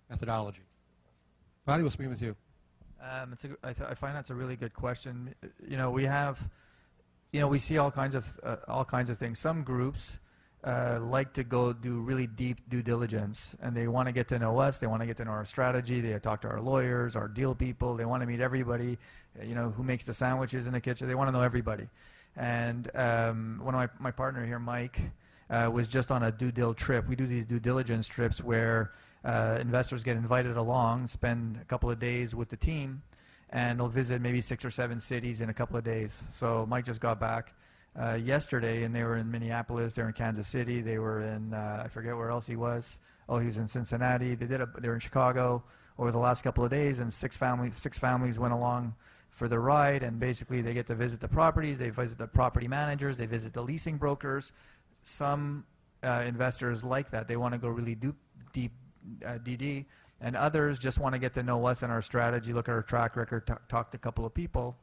methodology? 0.09 0.63
Bobby, 1.65 1.83
we'll 1.83 1.91
speak 1.91 2.09
with 2.09 2.21
you. 2.21 2.35
Um, 3.01 3.31
it's 3.31 3.45
a, 3.45 3.51
I, 3.63 3.71
th- 3.71 3.89
I 3.89 3.93
find 3.93 4.13
that's 4.13 4.29
a 4.29 4.35
really 4.35 4.57
good 4.57 4.73
question. 4.73 5.33
You 5.65 5.77
know, 5.77 5.89
we 5.89 6.03
have 6.03 6.49
you 7.31 7.39
know, 7.39 7.47
we 7.47 7.59
see 7.59 7.77
all 7.77 7.91
kinds 7.91 8.15
of 8.15 8.39
uh, 8.43 8.57
all 8.67 8.85
kinds 8.85 9.09
of 9.09 9.17
things. 9.17 9.39
Some 9.39 9.63
groups 9.63 10.19
uh, 10.63 10.99
like 11.01 11.33
to 11.33 11.43
go 11.43 11.73
do 11.73 11.99
really 11.99 12.27
deep 12.27 12.69
due 12.69 12.81
diligence, 12.81 13.55
and 13.61 13.75
they 13.75 13.87
want 13.87 14.07
to 14.07 14.11
get 14.11 14.27
to 14.29 14.39
know 14.39 14.59
us. 14.59 14.77
They 14.77 14.87
want 14.87 15.01
to 15.01 15.05
get 15.05 15.17
to 15.17 15.25
know 15.25 15.31
our 15.31 15.45
strategy. 15.45 16.01
They 16.01 16.17
talk 16.19 16.41
to 16.41 16.47
our 16.49 16.61
lawyers, 16.61 17.15
our 17.15 17.27
deal 17.27 17.55
people. 17.55 17.95
They 17.95 18.05
want 18.05 18.21
to 18.21 18.27
meet 18.27 18.39
everybody. 18.39 18.97
uh, 19.39 19.43
You 19.45 19.55
know, 19.55 19.69
who 19.69 19.83
makes 19.83 20.03
the 20.05 20.13
sandwiches 20.13 20.67
in 20.67 20.73
the 20.73 20.81
kitchen. 20.81 21.07
They 21.07 21.15
want 21.15 21.27
to 21.27 21.31
know 21.31 21.43
everybody. 21.43 21.87
And 22.35 22.89
um, 22.95 23.59
one 23.63 23.75
of 23.75 23.79
my 23.79 23.89
my 23.99 24.11
partner 24.11 24.45
here, 24.45 24.59
Mike, 24.59 24.99
uh, 25.49 25.69
was 25.71 25.87
just 25.87 26.11
on 26.11 26.23
a 26.23 26.31
due 26.31 26.51
dil 26.51 26.73
trip. 26.73 27.07
We 27.07 27.15
do 27.15 27.27
these 27.27 27.45
due 27.45 27.59
diligence 27.59 28.07
trips 28.07 28.43
where 28.43 28.91
uh, 29.23 29.57
investors 29.59 30.03
get 30.03 30.17
invited 30.17 30.57
along, 30.57 31.07
spend 31.07 31.59
a 31.61 31.65
couple 31.65 31.89
of 31.91 31.99
days 31.99 32.33
with 32.35 32.49
the 32.49 32.57
team, 32.57 33.01
and 33.51 33.79
they'll 33.79 33.87
visit 33.87 34.21
maybe 34.21 34.41
six 34.41 34.63
or 34.63 34.71
seven 34.71 34.99
cities 34.99 35.41
in 35.41 35.49
a 35.49 35.53
couple 35.53 35.77
of 35.77 35.83
days. 35.83 36.23
So 36.29 36.65
Mike 36.67 36.85
just 36.85 36.99
got 36.99 37.19
back 37.19 37.53
uh, 37.99 38.13
yesterday, 38.13 38.83
and 38.83 38.95
they 38.95 39.03
were 39.03 39.17
in 39.17 39.29
Minneapolis, 39.29 39.93
they're 39.93 40.07
in 40.07 40.13
Kansas 40.13 40.47
City, 40.47 40.81
they 40.81 40.99
were 40.99 41.21
in 41.21 41.53
uh, 41.53 41.83
I 41.85 41.87
forget 41.87 42.15
where 42.15 42.29
else 42.29 42.45
he 42.47 42.55
was. 42.55 42.99
Oh, 43.27 43.37
he 43.39 43.45
was 43.45 43.57
in 43.57 43.67
Cincinnati. 43.67 44.35
They 44.35 44.47
did 44.47 44.61
a, 44.61 44.69
they 44.79 44.87
were 44.87 44.95
in 44.95 44.99
Chicago 44.99 45.63
over 45.97 46.11
the 46.11 46.19
last 46.19 46.41
couple 46.43 46.63
of 46.63 46.69
days, 46.69 46.99
and 46.99 47.11
six 47.11 47.37
families 47.37 47.75
six 47.77 47.97
families 47.97 48.39
went 48.39 48.53
along 48.53 48.95
for 49.29 49.47
the 49.47 49.59
ride, 49.59 50.03
and 50.03 50.19
basically 50.19 50.61
they 50.61 50.73
get 50.73 50.87
to 50.87 50.95
visit 50.95 51.19
the 51.19 51.27
properties, 51.27 51.77
they 51.77 51.89
visit 51.89 52.17
the 52.17 52.27
property 52.27 52.67
managers, 52.67 53.17
they 53.17 53.25
visit 53.25 53.53
the 53.53 53.61
leasing 53.61 53.97
brokers. 53.97 54.51
Some 55.03 55.65
uh, 56.03 56.23
investors 56.25 56.83
like 56.83 57.11
that; 57.11 57.27
they 57.27 57.37
want 57.37 57.53
to 57.53 57.57
go 57.57 57.69
really 57.69 57.95
deep, 57.95 58.15
deep 58.53 58.71
uh, 59.25 59.37
DD, 59.39 59.85
and 60.21 60.35
others 60.35 60.77
just 60.79 60.99
want 60.99 61.13
to 61.13 61.19
get 61.19 61.33
to 61.35 61.43
know 61.43 61.65
us 61.65 61.83
and 61.83 61.91
our 61.91 62.01
strategy, 62.01 62.53
look 62.53 62.67
at 62.67 62.73
our 62.73 62.81
track 62.81 63.15
record, 63.15 63.47
t- 63.47 63.53
talk 63.67 63.91
to 63.91 63.97
a 63.97 63.99
couple 63.99 64.25
of 64.25 64.33
people, 64.33 64.77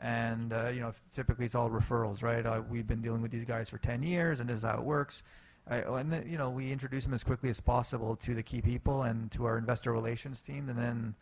and 0.00 0.52
uh, 0.52 0.68
you 0.68 0.80
know, 0.80 0.92
typically 1.14 1.46
it's 1.46 1.54
all 1.54 1.70
referrals, 1.70 2.22
right? 2.22 2.44
Uh, 2.44 2.62
we've 2.70 2.86
been 2.86 3.00
dealing 3.00 3.22
with 3.22 3.30
these 3.30 3.44
guys 3.44 3.70
for 3.70 3.78
10 3.78 4.02
years, 4.02 4.40
and 4.40 4.48
this 4.48 4.58
is 4.58 4.62
how 4.64 4.76
it 4.76 4.84
works. 4.84 5.22
Uh, 5.70 5.94
and 5.94 6.12
then, 6.12 6.28
you 6.28 6.36
know, 6.36 6.50
we 6.50 6.72
introduce 6.72 7.04
them 7.04 7.14
as 7.14 7.22
quickly 7.22 7.48
as 7.48 7.60
possible 7.60 8.16
to 8.16 8.34
the 8.34 8.42
key 8.42 8.60
people 8.60 9.02
and 9.02 9.30
to 9.30 9.44
our 9.44 9.56
investor 9.58 9.92
relations 9.92 10.42
team, 10.42 10.68
and 10.68 10.78
then 10.78 11.14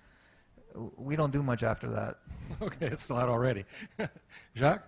we 0.97 1.17
don't 1.17 1.33
do 1.33 1.43
much 1.43 1.63
after 1.63 1.89
that. 1.91 2.19
Okay, 2.61 2.87
it's 2.87 3.09
not 3.09 3.29
already. 3.29 3.65
Jacques? 4.57 4.85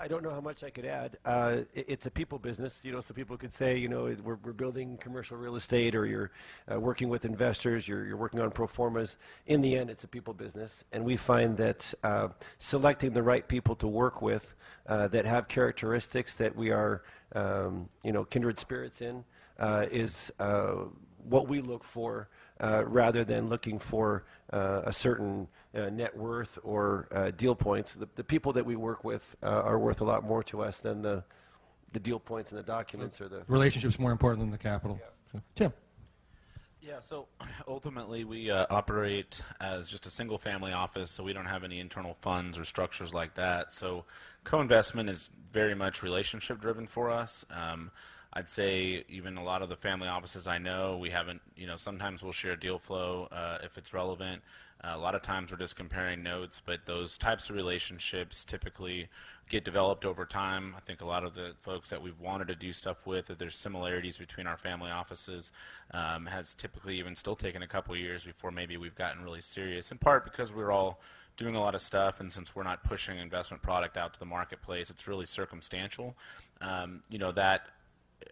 I 0.00 0.08
don't 0.08 0.24
know 0.24 0.30
how 0.30 0.40
much 0.40 0.64
I 0.64 0.70
could 0.70 0.84
add. 0.84 1.18
Uh, 1.24 1.58
it, 1.72 1.84
it's 1.88 2.06
a 2.06 2.10
people 2.10 2.38
business, 2.38 2.80
you 2.82 2.90
know. 2.90 3.00
So 3.00 3.14
people 3.14 3.36
could 3.36 3.52
say, 3.52 3.76
you 3.76 3.88
know, 3.88 4.14
we're, 4.24 4.38
we're 4.42 4.52
building 4.52 4.96
commercial 4.98 5.36
real 5.36 5.54
estate, 5.54 5.94
or 5.94 6.04
you're 6.04 6.32
uh, 6.70 6.80
working 6.80 7.08
with 7.08 7.24
investors, 7.24 7.86
you're, 7.86 8.04
you're 8.04 8.16
working 8.16 8.40
on 8.40 8.50
pro 8.50 8.66
formas. 8.66 9.16
In 9.46 9.60
the 9.60 9.76
end, 9.76 9.90
it's 9.90 10.02
a 10.02 10.08
people 10.08 10.34
business, 10.34 10.82
and 10.92 11.04
we 11.04 11.16
find 11.16 11.56
that 11.58 11.94
uh, 12.02 12.28
selecting 12.58 13.12
the 13.12 13.22
right 13.22 13.46
people 13.46 13.76
to 13.76 13.86
work 13.86 14.20
with 14.20 14.54
uh, 14.88 15.06
that 15.08 15.26
have 15.26 15.46
characteristics 15.46 16.34
that 16.34 16.56
we 16.56 16.70
are, 16.70 17.02
um, 17.34 17.88
you 18.02 18.12
know, 18.12 18.24
kindred 18.24 18.58
spirits 18.58 19.00
in 19.00 19.24
uh, 19.60 19.86
is 19.92 20.32
uh, 20.40 20.74
what 21.28 21.46
we 21.46 21.60
look 21.60 21.84
for, 21.84 22.28
uh, 22.60 22.84
rather 22.86 23.24
than 23.24 23.48
looking 23.48 23.78
for 23.78 24.24
uh, 24.52 24.82
a 24.84 24.92
certain 24.92 25.48
uh, 25.74 25.90
net 25.90 26.16
worth 26.16 26.58
or 26.62 27.08
uh, 27.12 27.30
deal 27.30 27.54
points. 27.54 27.94
The, 27.94 28.08
the 28.14 28.24
people 28.24 28.52
that 28.52 28.64
we 28.64 28.76
work 28.76 29.04
with 29.04 29.36
uh, 29.42 29.46
are 29.46 29.78
worth 29.78 30.00
a 30.00 30.04
lot 30.04 30.24
more 30.24 30.42
to 30.44 30.62
us 30.62 30.78
than 30.78 31.02
the, 31.02 31.24
the 31.92 32.00
deal 32.00 32.20
points 32.20 32.50
and 32.50 32.58
the 32.58 32.64
documents 32.64 33.20
or 33.20 33.28
the. 33.28 33.42
Relationship's 33.48 33.98
more 33.98 34.12
important 34.12 34.40
than 34.40 34.50
the 34.50 34.58
capital. 34.58 35.00
So, 35.32 35.40
Tim? 35.54 35.72
Yeah, 36.80 37.00
so 37.00 37.28
ultimately 37.68 38.24
we 38.24 38.50
uh, 38.50 38.66
operate 38.68 39.42
as 39.60 39.90
just 39.90 40.06
a 40.06 40.10
single 40.10 40.38
family 40.38 40.72
office, 40.72 41.10
so 41.10 41.24
we 41.24 41.32
don't 41.32 41.46
have 41.46 41.64
any 41.64 41.80
internal 41.80 42.16
funds 42.20 42.58
or 42.58 42.64
structures 42.64 43.14
like 43.14 43.34
that. 43.34 43.72
So 43.72 44.04
co 44.44 44.60
investment 44.60 45.08
is 45.08 45.30
very 45.50 45.74
much 45.74 46.02
relationship 46.02 46.60
driven 46.60 46.86
for 46.86 47.10
us. 47.10 47.46
Um, 47.50 47.90
I'd 48.36 48.48
say 48.48 49.04
even 49.08 49.36
a 49.36 49.44
lot 49.44 49.62
of 49.62 49.68
the 49.68 49.76
family 49.76 50.08
offices 50.08 50.48
I 50.48 50.58
know, 50.58 50.98
we 50.98 51.08
haven't, 51.10 51.40
you 51.56 51.68
know, 51.68 51.76
sometimes 51.76 52.22
we'll 52.22 52.32
share 52.32 52.56
deal 52.56 52.78
flow 52.78 53.28
uh, 53.30 53.58
if 53.62 53.78
it's 53.78 53.94
relevant. 53.94 54.42
Uh, 54.82 54.92
a 54.94 54.98
lot 54.98 55.14
of 55.14 55.22
times 55.22 55.52
we're 55.52 55.56
just 55.56 55.76
comparing 55.76 56.22
notes, 56.22 56.60
but 56.64 56.84
those 56.84 57.16
types 57.16 57.48
of 57.48 57.54
relationships 57.54 58.44
typically 58.44 59.08
get 59.48 59.64
developed 59.64 60.04
over 60.04 60.26
time. 60.26 60.74
I 60.76 60.80
think 60.80 61.00
a 61.00 61.06
lot 61.06 61.24
of 61.24 61.34
the 61.34 61.52
folks 61.60 61.88
that 61.90 62.02
we've 62.02 62.18
wanted 62.18 62.48
to 62.48 62.56
do 62.56 62.72
stuff 62.72 63.06
with, 63.06 63.26
that 63.26 63.38
there's 63.38 63.54
similarities 63.54 64.18
between 64.18 64.48
our 64.48 64.56
family 64.56 64.90
offices, 64.90 65.52
um, 65.92 66.26
has 66.26 66.54
typically 66.54 66.98
even 66.98 67.14
still 67.14 67.36
taken 67.36 67.62
a 67.62 67.68
couple 67.68 67.96
years 67.96 68.24
before 68.24 68.50
maybe 68.50 68.76
we've 68.76 68.96
gotten 68.96 69.22
really 69.22 69.40
serious. 69.40 69.92
In 69.92 69.98
part 69.98 70.24
because 70.24 70.52
we're 70.52 70.72
all 70.72 71.00
doing 71.36 71.54
a 71.54 71.60
lot 71.60 71.74
of 71.74 71.80
stuff, 71.80 72.20
and 72.20 72.30
since 72.30 72.54
we're 72.54 72.62
not 72.64 72.82
pushing 72.84 73.18
investment 73.18 73.62
product 73.62 73.96
out 73.96 74.12
to 74.14 74.20
the 74.20 74.26
marketplace, 74.26 74.90
it's 74.90 75.06
really 75.06 75.26
circumstantial. 75.26 76.16
Um, 76.60 77.00
you 77.08 77.18
know 77.18 77.32
that 77.32 77.68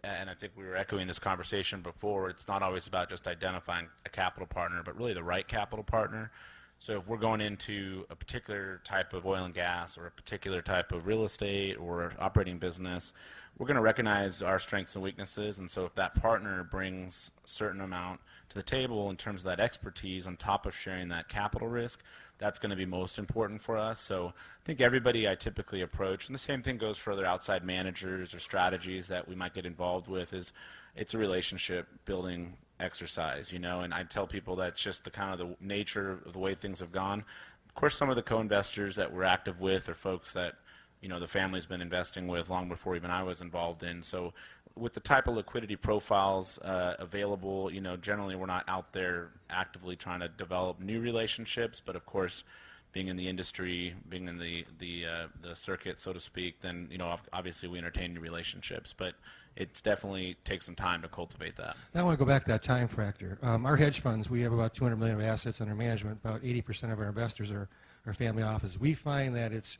and 0.03 0.29
I 0.29 0.33
think 0.33 0.53
we 0.55 0.65
were 0.65 0.75
echoing 0.75 1.07
this 1.07 1.19
conversation 1.19 1.81
before, 1.81 2.29
it's 2.29 2.47
not 2.47 2.61
always 2.61 2.87
about 2.87 3.09
just 3.09 3.27
identifying 3.27 3.87
a 4.05 4.09
capital 4.09 4.47
partner, 4.47 4.81
but 4.83 4.97
really 4.97 5.13
the 5.13 5.23
right 5.23 5.47
capital 5.47 5.83
partner. 5.83 6.31
So 6.79 6.97
if 6.97 7.07
we're 7.07 7.15
going 7.15 7.39
into 7.39 8.05
a 8.09 8.15
particular 8.15 8.81
type 8.83 9.13
of 9.13 9.25
oil 9.25 9.45
and 9.45 9.53
gas 9.53 9.97
or 9.97 10.07
a 10.07 10.11
particular 10.11 10.61
type 10.61 10.91
of 10.91 11.07
real 11.07 11.23
estate 11.23 11.75
or 11.75 12.11
operating 12.19 12.57
business, 12.57 13.13
we're 13.57 13.67
going 13.67 13.75
to 13.75 13.81
recognize 13.81 14.41
our 14.41 14.59
strengths 14.59 14.95
and 14.95 15.03
weaknesses. 15.03 15.59
And 15.59 15.71
so 15.71 15.85
if 15.85 15.95
that 15.95 16.15
partner 16.15 16.63
brings 16.63 17.31
a 17.45 17.47
certain 17.47 17.79
amount 17.79 18.19
to 18.49 18.55
the 18.55 18.63
table 18.63 19.09
in 19.09 19.15
terms 19.15 19.41
of 19.41 19.45
that 19.45 19.61
expertise 19.61 20.27
on 20.27 20.35
top 20.35 20.65
of 20.65 20.75
sharing 20.75 21.07
that 21.09 21.29
capital 21.29 21.69
risk, 21.69 22.03
that's 22.37 22.59
going 22.59 22.71
to 22.71 22.75
be 22.75 22.85
most 22.85 23.17
important 23.17 23.61
for 23.61 23.77
us. 23.77 23.99
So 23.99 24.27
I 24.27 24.61
think 24.65 24.81
everybody 24.81 25.27
I 25.29 25.35
typically 25.35 25.81
approach, 25.81 26.27
and 26.27 26.35
the 26.35 26.39
same 26.39 26.61
thing 26.61 26.77
goes 26.77 26.97
for 26.97 27.13
other 27.13 27.25
outside 27.25 27.63
managers 27.63 28.33
or 28.33 28.39
strategies 28.39 29.07
that 29.07 29.27
we 29.27 29.35
might 29.35 29.53
get 29.53 29.65
involved 29.65 30.07
with, 30.07 30.33
is 30.33 30.51
it's 30.95 31.13
a 31.13 31.17
relationship 31.17 31.87
building 32.05 32.57
exercise, 32.79 33.51
you 33.51 33.59
know. 33.59 33.81
And 33.81 33.93
I 33.93 34.03
tell 34.03 34.27
people 34.27 34.55
that's 34.55 34.81
just 34.81 35.03
the 35.03 35.11
kind 35.11 35.31
of 35.33 35.47
the 35.47 35.55
nature 35.65 36.19
of 36.25 36.33
the 36.33 36.39
way 36.39 36.55
things 36.55 36.79
have 36.79 36.91
gone. 36.91 37.23
Of 37.65 37.75
course, 37.75 37.95
some 37.95 38.09
of 38.09 38.15
the 38.15 38.21
co-investors 38.21 38.95
that 38.97 39.13
we're 39.13 39.23
active 39.23 39.61
with 39.61 39.89
are 39.89 39.95
folks 39.95 40.33
that 40.33 40.55
you 41.01 41.09
know 41.09 41.19
the 41.19 41.27
family's 41.27 41.65
been 41.65 41.81
investing 41.81 42.27
with 42.27 42.49
long 42.49 42.69
before 42.69 42.95
even 42.95 43.11
I 43.11 43.23
was 43.23 43.41
involved 43.41 43.83
in. 43.83 44.01
So 44.01 44.33
with 44.75 44.93
the 44.93 44.99
type 44.99 45.27
of 45.27 45.35
liquidity 45.35 45.75
profiles 45.75 46.57
uh, 46.59 46.95
available, 46.99 47.71
you 47.71 47.81
know, 47.81 47.95
generally 47.95 48.35
we're 48.35 48.45
not 48.45 48.63
out 48.67 48.91
there 48.93 49.29
actively 49.49 49.95
trying 49.95 50.19
to 50.19 50.27
develop 50.27 50.79
new 50.79 50.99
relationships, 50.99 51.81
but 51.83 51.95
of 51.95 52.05
course, 52.05 52.43
being 52.91 53.07
in 53.07 53.15
the 53.15 53.27
industry, 53.27 53.95
being 54.09 54.27
in 54.27 54.37
the 54.37 54.65
the 54.77 55.05
uh, 55.05 55.27
the 55.41 55.55
circuit, 55.55 55.99
so 55.99 56.13
to 56.13 56.19
speak, 56.19 56.61
then 56.61 56.87
you 56.91 56.97
know, 56.97 57.15
obviously 57.33 57.67
we 57.67 57.77
entertain 57.77 58.13
new 58.13 58.19
relationships, 58.19 58.93
but 58.95 59.15
it's 59.55 59.81
definitely 59.81 60.35
takes 60.43 60.65
some 60.65 60.75
time 60.75 61.01
to 61.01 61.07
cultivate 61.07 61.55
that. 61.55 61.75
Now 61.93 62.01
I 62.01 62.03
want 62.03 62.17
to 62.17 62.25
go 62.25 62.27
back 62.27 62.45
to 62.45 62.51
that 62.51 62.63
time 62.63 62.87
factor. 62.87 63.37
Um, 63.41 63.65
our 63.65 63.75
hedge 63.75 63.99
funds, 63.99 64.29
we 64.29 64.41
have 64.41 64.53
about 64.53 64.73
200 64.73 64.95
million 64.95 65.19
of 65.19 65.25
assets 65.25 65.61
under 65.61 65.75
management. 65.75 66.19
About 66.23 66.41
80% 66.41 66.91
of 66.91 66.99
our 66.99 67.07
investors 67.07 67.51
are, 67.51 67.69
are 68.07 68.13
family 68.13 68.41
offices. 68.41 68.79
We 68.79 68.93
find 68.93 69.35
that 69.35 69.51
it's 69.51 69.77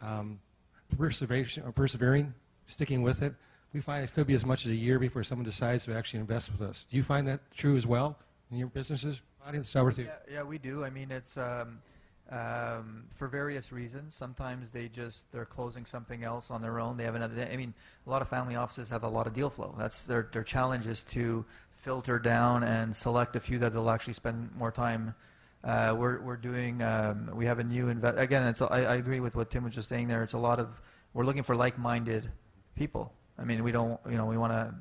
um, 0.00 0.40
perseveration, 0.98 1.64
or 1.64 1.72
persevering, 1.72 2.34
sticking 2.66 3.02
with 3.02 3.22
it. 3.22 3.34
We 3.72 3.80
find 3.80 4.04
it 4.04 4.14
could 4.14 4.26
be 4.26 4.34
as 4.34 4.44
much 4.44 4.66
as 4.66 4.72
a 4.72 4.76
year 4.76 4.98
before 4.98 5.24
someone 5.24 5.44
decides 5.44 5.86
to 5.86 5.94
actually 5.94 6.20
invest 6.20 6.52
with 6.52 6.60
us. 6.60 6.86
Do 6.90 6.96
you 6.96 7.02
find 7.02 7.26
that 7.28 7.40
true 7.54 7.76
as 7.76 7.86
well 7.86 8.18
in 8.50 8.58
your 8.58 8.68
businesses? 8.68 9.22
Audience, 9.46 9.70
start 9.70 9.86
with 9.86 9.98
you. 9.98 10.04
Yeah, 10.04 10.34
yeah, 10.34 10.42
we 10.42 10.58
do. 10.58 10.84
I 10.84 10.90
mean, 10.90 11.10
it's 11.10 11.36
um, 11.36 11.78
um, 12.30 13.04
for 13.14 13.28
various 13.28 13.72
reasons. 13.72 14.14
Sometimes 14.14 14.70
they 14.70 14.88
just 14.88 15.30
they're 15.32 15.44
closing 15.44 15.84
something 15.84 16.22
else 16.22 16.50
on 16.50 16.62
their 16.62 16.78
own. 16.80 16.96
They 16.96 17.04
have 17.04 17.14
another. 17.14 17.48
I 17.50 17.56
mean, 17.56 17.74
a 18.06 18.10
lot 18.10 18.22
of 18.22 18.28
family 18.28 18.56
offices 18.56 18.88
have 18.90 19.02
a 19.04 19.08
lot 19.08 19.26
of 19.26 19.32
deal 19.32 19.50
flow. 19.50 19.74
That's 19.78 20.04
their 20.04 20.28
their 20.32 20.44
challenge 20.44 20.86
is 20.86 21.02
to 21.04 21.44
filter 21.74 22.18
down 22.18 22.62
and 22.62 22.94
select 22.94 23.34
a 23.34 23.40
few 23.40 23.58
that 23.58 23.72
they'll 23.72 23.90
actually 23.90 24.12
spend 24.14 24.50
more 24.56 24.70
time. 24.70 25.14
Uh, 25.64 25.94
we're 25.98 26.20
we're 26.20 26.36
doing. 26.36 26.82
Um, 26.82 27.30
we 27.34 27.46
have 27.46 27.58
a 27.58 27.64
new 27.64 27.88
invest. 27.88 28.18
Again, 28.18 28.46
it's. 28.46 28.62
I, 28.62 28.84
I 28.84 28.94
agree 28.96 29.20
with 29.20 29.34
what 29.34 29.50
Tim 29.50 29.64
was 29.64 29.74
just 29.74 29.88
saying 29.88 30.08
there. 30.08 30.22
It's 30.22 30.34
a 30.34 30.38
lot 30.38 30.60
of. 30.60 30.80
We're 31.14 31.24
looking 31.24 31.42
for 31.42 31.56
like-minded 31.56 32.30
people. 32.74 33.12
I 33.42 33.44
mean, 33.44 33.64
we 33.64 33.72
don't. 33.72 34.00
You 34.08 34.16
know, 34.16 34.26
we 34.26 34.38
want 34.38 34.52
to 34.52 34.72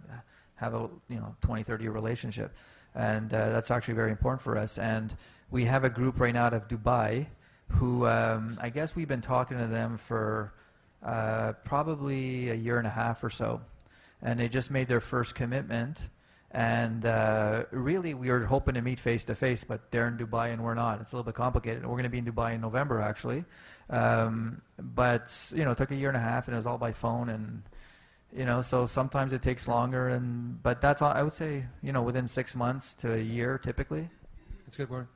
have 0.56 0.76
a 0.76 0.90
you 1.10 1.18
know 1.18 1.36
20, 1.42 1.64
30 1.64 1.84
year 1.84 1.92
relationship, 1.92 2.56
and 2.94 3.34
uh, 3.34 3.50
that's 3.50 3.72
actually 3.72 3.96
very 3.96 4.12
important 4.12 4.42
for 4.42 4.58
us. 4.58 4.78
And 4.78 5.14
we 5.50 5.66
have 5.66 5.84
a 5.84 5.90
group 5.90 6.20
right 6.20 6.34
now 6.34 6.46
out 6.46 6.54
of 6.54 6.68
Dubai, 6.68 7.26
who 7.68 8.06
um, 8.06 8.58
I 8.62 8.70
guess 8.70 8.96
we've 8.96 9.08
been 9.08 9.22
talking 9.22 9.58
to 9.58 9.68
them 9.68 9.98
for 9.98 10.54
uh, 11.04 11.54
probably 11.66 12.52
a 12.52 12.56
year 12.56 12.78
and 12.78 12.86
a 12.86 12.92
half 12.92 13.24
or 13.24 13.32
so, 13.32 13.62
and 14.22 14.40
they 14.40 14.48
just 14.48 14.70
made 14.70 14.88
their 14.88 15.02
first 15.02 15.34
commitment. 15.34 16.10
And 16.54 17.06
uh, 17.06 17.64
really, 17.72 18.14
we 18.14 18.30
were 18.30 18.46
hoping 18.46 18.74
to 18.74 18.82
meet 18.82 19.00
face 19.00 19.24
to 19.26 19.36
face, 19.36 19.64
but 19.64 19.90
they're 19.90 20.10
in 20.10 20.18
Dubai 20.18 20.52
and 20.52 20.62
we're 20.62 20.74
not. 20.74 21.00
It's 21.00 21.14
a 21.14 21.16
little 21.16 21.26
bit 21.26 21.36
complicated. 21.36 21.84
We're 21.84 21.92
going 21.92 22.04
to 22.04 22.10
be 22.10 22.18
in 22.18 22.26
Dubai 22.26 22.56
in 22.56 22.62
November, 22.62 23.00
actually. 23.00 23.46
Um, 23.90 24.62
but 24.78 25.34
you 25.56 25.64
know, 25.64 25.72
it 25.72 25.78
took 25.78 25.92
a 25.92 25.96
year 25.96 26.10
and 26.10 26.18
a 26.18 26.22
half, 26.22 26.48
and 26.48 26.54
it 26.54 26.58
was 26.58 26.68
all 26.68 26.78
by 26.78 26.92
phone, 26.92 27.30
and 27.30 27.64
you 28.36 28.46
know, 28.46 28.62
so 28.62 28.86
sometimes 28.86 29.34
it 29.34 29.42
takes 29.42 29.68
longer. 29.68 30.10
And 30.10 30.62
but 30.64 30.82
that's 30.82 31.02
all, 31.02 31.12
I 31.12 31.24
would 31.24 31.34
say, 31.34 31.66
you 31.82 31.92
know, 31.92 32.02
within 32.02 32.28
six 32.28 32.56
months 32.56 32.94
to 32.96 33.14
a 33.14 33.20
year, 33.20 33.58
typically. 33.58 34.10
That's 34.66 34.78
good, 34.78 34.90
Warren. 34.90 35.08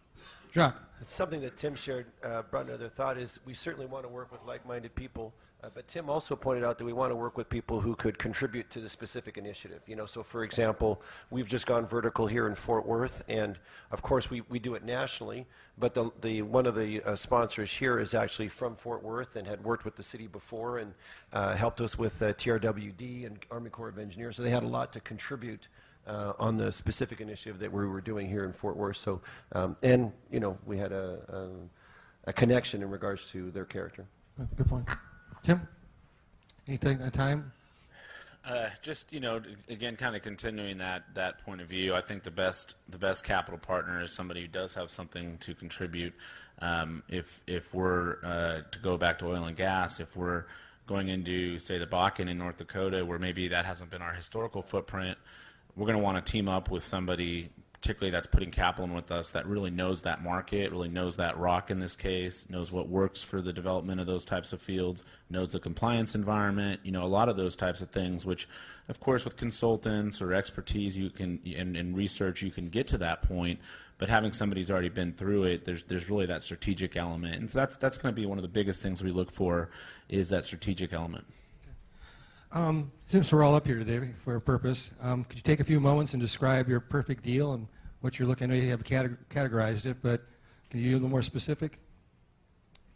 Jacques. 0.54 0.82
Something 1.08 1.42
that 1.42 1.58
Tim 1.58 1.76
shared 1.76 2.06
uh, 2.24 2.44
brought 2.44 2.68
another 2.68 2.88
thought 2.90 3.18
is 3.18 3.40
we 3.46 3.54
certainly 3.54 3.86
want 3.86 4.06
to 4.06 4.10
work 4.10 4.32
with 4.32 4.42
like-minded 4.48 4.96
people, 4.96 5.34
uh, 5.66 5.70
but 5.74 5.88
Tim 5.88 6.10
also 6.10 6.36
pointed 6.36 6.64
out 6.64 6.78
that 6.78 6.86
we 6.86 6.94
want 6.94 7.12
to 7.12 7.16
work 7.16 7.38
with 7.38 7.50
people 7.50 7.82
who 7.82 7.96
could 7.96 8.20
contribute 8.20 8.70
to 8.70 8.80
the 8.80 8.90
specific 8.90 9.38
initiative. 9.38 9.82
You 9.88 9.96
know, 9.96 10.06
so 10.06 10.22
for 10.22 10.44
example, 10.44 11.02
we've 11.32 11.48
just 11.48 11.66
gone 11.66 11.88
vertical 11.88 12.28
here 12.28 12.48
in 12.48 12.54
Fort 12.54 12.86
Worth, 12.86 13.24
and 13.28 13.58
of 13.92 14.02
course 14.02 14.30
we, 14.30 14.42
we 14.50 14.60
do 14.60 14.76
it 14.76 14.84
nationally. 14.84 15.48
But 15.78 15.94
the, 15.94 16.12
the 16.22 16.44
one 16.44 16.68
of 16.68 16.76
the 16.76 17.02
uh, 17.02 17.16
sponsors 17.16 17.72
here 17.72 18.00
is 18.00 18.14
actually 18.14 18.50
from 18.50 18.76
Fort 18.76 19.04
Worth 19.04 19.36
and 19.36 19.48
had 19.48 19.64
worked 19.64 19.86
with 19.86 19.96
the 19.96 20.04
city 20.04 20.28
before 20.28 20.78
and 20.78 20.94
uh, 21.34 21.56
helped 21.56 21.82
us 21.82 21.98
with 21.98 22.22
uh, 22.22 22.34
TRWD 22.34 23.26
and 23.26 23.40
Army 23.50 23.72
Corps 23.72 23.90
of 23.90 23.98
Engineers. 23.98 24.38
So 24.38 24.44
they 24.44 24.52
had 24.52 24.64
a 24.64 24.68
lot 24.68 24.94
to 24.94 25.00
contribute 25.00 25.68
uh, 26.06 26.34
on 26.38 26.58
the 26.58 26.72
specific 26.72 27.22
initiative 27.22 27.58
that 27.60 27.72
we 27.72 27.88
were 27.88 28.02
doing 28.02 28.30
here 28.30 28.46
in 28.46 28.54
Fort 28.54 28.78
Worth. 28.78 28.98
So, 28.98 29.20
um, 29.54 29.76
and 29.82 30.12
you 30.32 30.40
know, 30.40 30.60
we 30.66 30.78
had 30.78 30.92
a, 30.92 31.18
a, 32.26 32.30
a 32.30 32.34
connection 32.34 32.84
in 32.84 32.92
regards 32.92 33.26
to 33.32 33.50
their 33.50 33.66
character. 33.66 34.06
Good 34.58 34.68
point. 34.68 34.88
Tim? 35.46 35.62
Anything 36.68 37.00
on 37.04 37.12
time? 37.12 37.52
Uh, 38.44 38.70
just 38.82 39.14
you 39.14 39.20
know, 39.20 39.40
again, 39.70 39.96
kind 39.96 40.16
of 40.16 40.24
continuing 40.24 40.80
that 40.80 41.04
that 41.14 41.46
point 41.46 41.62
of 41.62 41.68
view. 41.68 41.94
I 41.94 42.02
think 42.02 42.24
the 42.24 42.32
best 42.32 42.78
the 42.90 42.98
best 42.98 43.24
capital 43.24 43.60
partner 43.60 44.02
is 44.02 44.12
somebody 44.12 44.42
who 44.42 44.48
does 44.48 44.74
have 44.74 44.90
something 44.90 45.38
to 45.40 45.54
contribute. 45.54 46.14
Um, 46.60 47.04
if 47.10 47.44
if 47.46 47.76
we're 47.76 48.18
uh, 48.24 48.62
to 48.72 48.80
go 48.80 48.98
back 48.98 49.20
to 49.20 49.28
oil 49.28 49.46
and 49.46 49.56
gas, 49.56 50.00
if 50.00 50.16
we're 50.16 50.46
going 50.88 51.10
into 51.10 51.60
say 51.60 51.78
the 51.78 51.88
Bakken 51.88 52.28
in 52.28 52.40
North 52.40 52.58
Dakota, 52.58 53.06
where 53.06 53.20
maybe 53.20 53.48
that 53.50 53.66
hasn't 53.66 53.92
been 53.92 54.02
our 54.02 54.14
historical 54.14 54.64
footprint, 54.64 55.16
we're 55.76 55.86
going 55.86 55.98
to 55.98 56.04
want 56.04 56.24
to 56.24 56.32
team 56.32 56.50
up 56.50 56.72
with 56.72 56.84
somebody 56.84 57.50
particularly 57.86 58.10
that's 58.10 58.26
putting 58.26 58.50
capital 58.50 58.86
in 58.86 58.96
with 58.96 59.12
us 59.12 59.30
that 59.30 59.46
really 59.46 59.70
knows 59.70 60.02
that 60.02 60.24
market, 60.24 60.72
really 60.72 60.90
knows 60.90 61.18
that 61.18 61.38
rock 61.38 61.70
in 61.70 61.78
this 61.78 61.96
case, 61.96 62.50
knows 62.50 62.72
what 62.72 62.90
works 62.90 63.22
for 63.22 63.44
the 63.44 63.54
development 63.54 64.02
of 64.02 64.08
those 64.08 64.26
types 64.26 64.54
of 64.54 64.60
fields, 64.60 65.04
knows 65.30 65.52
the 65.52 65.60
compliance 65.60 66.16
environment, 66.16 66.80
you 66.84 66.92
know, 66.92 67.04
a 67.04 67.06
lot 67.06 67.30
of 67.30 67.38
those 67.38 67.56
types 67.56 67.82
of 67.82 67.90
things, 67.90 68.26
which, 68.26 68.50
of 68.90 69.00
course, 69.00 69.24
with 69.24 69.38
consultants 69.38 70.20
or 70.20 70.34
expertise 70.34 70.98
you 70.98 71.12
can 71.12 71.40
and, 71.56 71.78
and 71.78 71.96
research 71.96 72.42
you 72.42 72.50
can 72.50 72.70
get 72.70 72.88
to 72.88 72.98
that 72.98 73.22
point. 73.22 73.60
But 74.00 74.10
having 74.10 74.32
somebody 74.32 74.62
who's 74.62 74.72
already 74.72 74.90
been 74.90 75.14
through 75.14 75.44
it, 75.44 75.64
there's 75.64 75.84
there's 75.84 76.10
really 76.10 76.26
that 76.26 76.42
strategic 76.42 76.98
element, 76.98 77.36
and 77.36 77.48
so 77.48 77.60
that's 77.60 77.78
that's 77.78 78.00
going 78.00 78.16
to 78.16 78.20
be 78.20 78.26
one 78.26 78.40
of 78.40 78.42
the 78.42 78.50
biggest 78.50 78.82
things 78.82 79.04
we 79.04 79.12
look 79.12 79.32
for, 79.32 79.70
is 80.10 80.30
that 80.30 80.44
strategic 80.44 80.92
element. 80.92 81.26
Um, 82.52 82.92
since 83.06 83.32
we're 83.32 83.44
all 83.44 83.54
up 83.54 83.68
here 83.68 83.78
today 83.78 84.12
for 84.24 84.36
a 84.36 84.42
purpose, 84.42 84.90
um, 85.02 85.24
could 85.24 85.38
you 85.38 85.44
take 85.44 85.60
a 85.60 85.64
few 85.64 85.80
moments 85.80 86.14
and 86.14 86.22
describe 86.22 86.68
your 86.68 86.80
perfect 86.80 87.24
deal 87.24 87.54
and 87.54 87.68
what 88.06 88.20
you're 88.20 88.28
looking? 88.28 88.50
Know 88.50 88.54
you 88.54 88.70
have 88.70 88.84
categorized 88.84 89.88
it, 89.88 89.98
but 90.04 90.22
can 90.70 90.80
you 90.80 90.86
be 90.86 90.92
a 90.92 90.94
little 90.94 91.10
more 91.10 91.24
specific? 91.24 91.80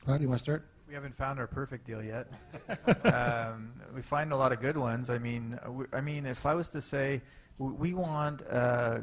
How 0.05 0.15
do 0.17 0.21
you 0.21 0.29
want 0.29 0.37
to 0.37 0.43
start? 0.43 0.67
We 0.87 0.93
haven't 0.93 1.17
found 1.17 1.39
our 1.39 1.47
perfect 1.47 1.87
deal 1.87 2.03
yet. 2.03 2.27
um, 3.11 3.73
we 3.95 4.03
find 4.03 4.31
a 4.31 4.37
lot 4.37 4.51
of 4.51 4.61
good 4.61 4.77
ones. 4.77 5.09
I 5.09 5.17
mean, 5.17 5.59
I 5.93 5.99
mean, 5.99 6.27
if 6.27 6.45
I 6.45 6.53
was 6.53 6.69
to 6.69 6.81
say, 6.81 7.23
we 7.57 7.95
want 7.95 8.43
uh, 8.51 8.99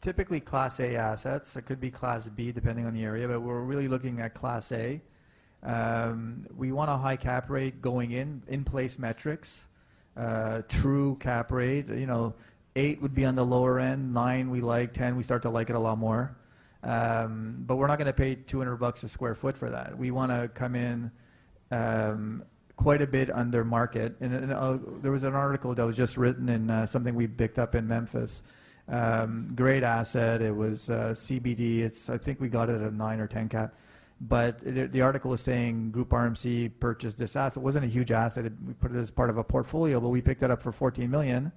typically 0.00 0.40
Class 0.40 0.80
A 0.80 0.96
assets. 0.96 1.54
It 1.54 1.66
could 1.66 1.80
be 1.80 1.88
Class 1.88 2.28
B 2.28 2.50
depending 2.50 2.84
on 2.84 2.92
the 2.92 3.04
area, 3.04 3.28
but 3.28 3.40
we're 3.40 3.62
really 3.62 3.86
looking 3.86 4.20
at 4.20 4.34
Class 4.34 4.72
A. 4.72 5.00
Um, 5.62 6.46
we 6.56 6.72
want 6.72 6.90
a 6.90 6.96
high 6.96 7.16
cap 7.16 7.48
rate 7.48 7.80
going 7.80 8.10
in, 8.10 8.42
in 8.48 8.64
place 8.64 8.98
metrics, 8.98 9.62
uh, 10.16 10.62
true 10.68 11.16
cap 11.20 11.52
rate. 11.52 11.88
You 11.90 12.06
know, 12.06 12.34
Eight 12.76 13.00
would 13.00 13.14
be 13.14 13.24
on 13.24 13.36
the 13.36 13.44
lower 13.44 13.78
end. 13.78 14.12
Nine 14.12 14.50
we 14.50 14.60
like. 14.60 14.92
Ten 14.92 15.16
we 15.16 15.22
start 15.22 15.42
to 15.42 15.50
like 15.50 15.70
it 15.70 15.76
a 15.76 15.78
lot 15.78 15.98
more. 15.98 16.36
Um, 16.82 17.62
but 17.66 17.76
we're 17.76 17.86
not 17.86 17.98
going 17.98 18.06
to 18.06 18.12
pay 18.12 18.34
200 18.34 18.76
bucks 18.76 19.02
a 19.04 19.08
square 19.08 19.34
foot 19.34 19.56
for 19.56 19.70
that. 19.70 19.96
We 19.96 20.10
want 20.10 20.32
to 20.32 20.48
come 20.48 20.74
in 20.74 21.10
um, 21.70 22.44
quite 22.76 23.00
a 23.00 23.06
bit 23.06 23.30
under 23.30 23.64
market. 23.64 24.16
And, 24.20 24.34
and 24.34 24.52
uh, 24.52 24.78
there 25.00 25.12
was 25.12 25.24
an 25.24 25.34
article 25.34 25.74
that 25.74 25.84
was 25.84 25.96
just 25.96 26.16
written 26.16 26.48
in 26.48 26.68
uh, 26.68 26.84
something 26.84 27.14
we 27.14 27.26
picked 27.26 27.58
up 27.58 27.74
in 27.74 27.88
Memphis. 27.88 28.42
Um, 28.88 29.52
great 29.54 29.82
asset. 29.82 30.42
It 30.42 30.54
was 30.54 30.90
uh, 30.90 31.14
CBD. 31.14 31.78
It's 31.78 32.10
I 32.10 32.18
think 32.18 32.40
we 32.40 32.48
got 32.48 32.68
it 32.68 32.80
at 32.80 32.82
a 32.82 32.94
nine 32.94 33.20
or 33.20 33.26
ten 33.26 33.48
cap. 33.48 33.74
But 34.20 34.58
the, 34.60 34.86
the 34.86 35.00
article 35.00 35.30
was 35.30 35.40
saying 35.40 35.90
Group 35.90 36.10
RMC 36.10 36.72
purchased 36.80 37.18
this 37.18 37.34
asset. 37.34 37.62
It 37.62 37.64
wasn't 37.64 37.86
a 37.86 37.88
huge 37.88 38.12
asset. 38.12 38.44
It, 38.46 38.52
we 38.66 38.74
put 38.74 38.94
it 38.94 38.98
as 38.98 39.10
part 39.10 39.30
of 39.30 39.38
a 39.38 39.44
portfolio, 39.44 40.00
but 40.00 40.10
we 40.10 40.20
picked 40.20 40.42
it 40.42 40.50
up 40.50 40.60
for 40.60 40.72
14 40.72 41.10
million 41.10 41.50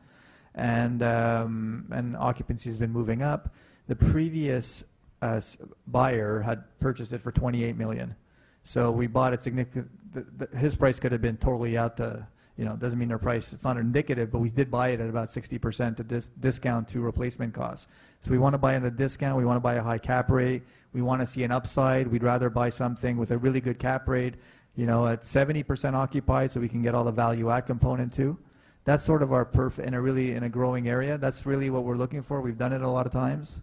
and 0.58 1.04
um, 1.04 1.86
and 1.92 2.18
occupancy 2.18 2.70
has 2.70 2.78
been 2.78 2.92
moving 2.92 3.22
up. 3.22 3.54
The 3.88 3.96
previous 3.96 4.84
uh, 5.22 5.40
buyer 5.88 6.42
had 6.42 6.64
purchased 6.80 7.14
it 7.14 7.22
for 7.22 7.32
28 7.32 7.78
million, 7.78 8.16
so 8.64 8.92
we 8.92 9.08
bought 9.08 9.34
it 9.34 9.42
significant. 9.42 9.90
The, 10.14 10.46
the, 10.46 10.58
his 10.58 10.76
price 10.76 11.00
could 11.00 11.12
have 11.12 11.22
been 11.22 11.38
totally 11.38 11.78
out 11.78 11.96
to 11.98 12.28
you 12.58 12.66
know 12.66 12.76
doesn't 12.76 12.98
mean 12.98 13.08
their 13.08 13.20
price 13.20 13.54
it's 13.54 13.64
not 13.64 13.78
indicative, 13.78 14.32
but 14.32 14.40
we 14.40 14.50
did 14.50 14.72
buy 14.72 14.90
it 14.90 15.00
at 15.00 15.10
about 15.10 15.30
60% 15.30 15.96
to 15.98 16.04
dis- 16.04 16.32
discount 16.40 16.88
to 16.90 17.02
replacement 17.02 17.54
costs. 17.54 17.88
So 18.22 18.32
we 18.32 18.40
want 18.40 18.56
to 18.56 18.58
buy 18.58 18.74
at 18.74 18.84
a 18.84 18.92
discount. 18.92 19.38
We 19.38 19.46
want 19.46 19.58
to 19.58 19.62
buy 19.62 19.76
a 19.76 19.84
high 19.84 20.00
cap 20.00 20.32
rate. 20.32 20.64
We 20.92 21.04
want 21.04 21.22
to 21.22 21.28
see 21.28 21.44
an 21.44 21.52
upside. 21.52 22.08
We'd 22.08 22.24
rather 22.24 22.50
buy 22.50 22.72
something 22.72 23.16
with 23.18 23.30
a 23.30 23.38
really 23.38 23.62
good 23.62 23.78
cap 23.78 24.08
rate, 24.08 24.36
you 24.76 24.88
know, 24.88 25.06
at 25.06 25.22
70% 25.22 25.94
occupied, 25.94 26.50
so 26.50 26.60
we 26.60 26.68
can 26.68 26.82
get 26.82 26.96
all 26.96 27.04
the 27.04 27.12
value 27.12 27.52
add 27.52 27.68
component 27.68 28.12
too 28.12 28.40
that's 28.88 29.04
sort 29.04 29.22
of 29.22 29.34
our 29.34 29.46
perf 29.46 29.80
in 29.80 29.94
a 29.94 30.02
really 30.02 30.32
in 30.32 30.44
a 30.44 30.50
growing 30.50 30.88
area. 30.88 31.18
That's 31.18 31.46
really 31.46 31.70
what 31.70 31.84
we're 31.84 31.98
looking 31.98 32.24
for. 32.24 32.40
We've 32.40 32.58
done 32.58 32.72
it 32.72 32.82
a 32.82 32.88
lot 32.88 33.06
of 33.06 33.12
times. 33.12 33.62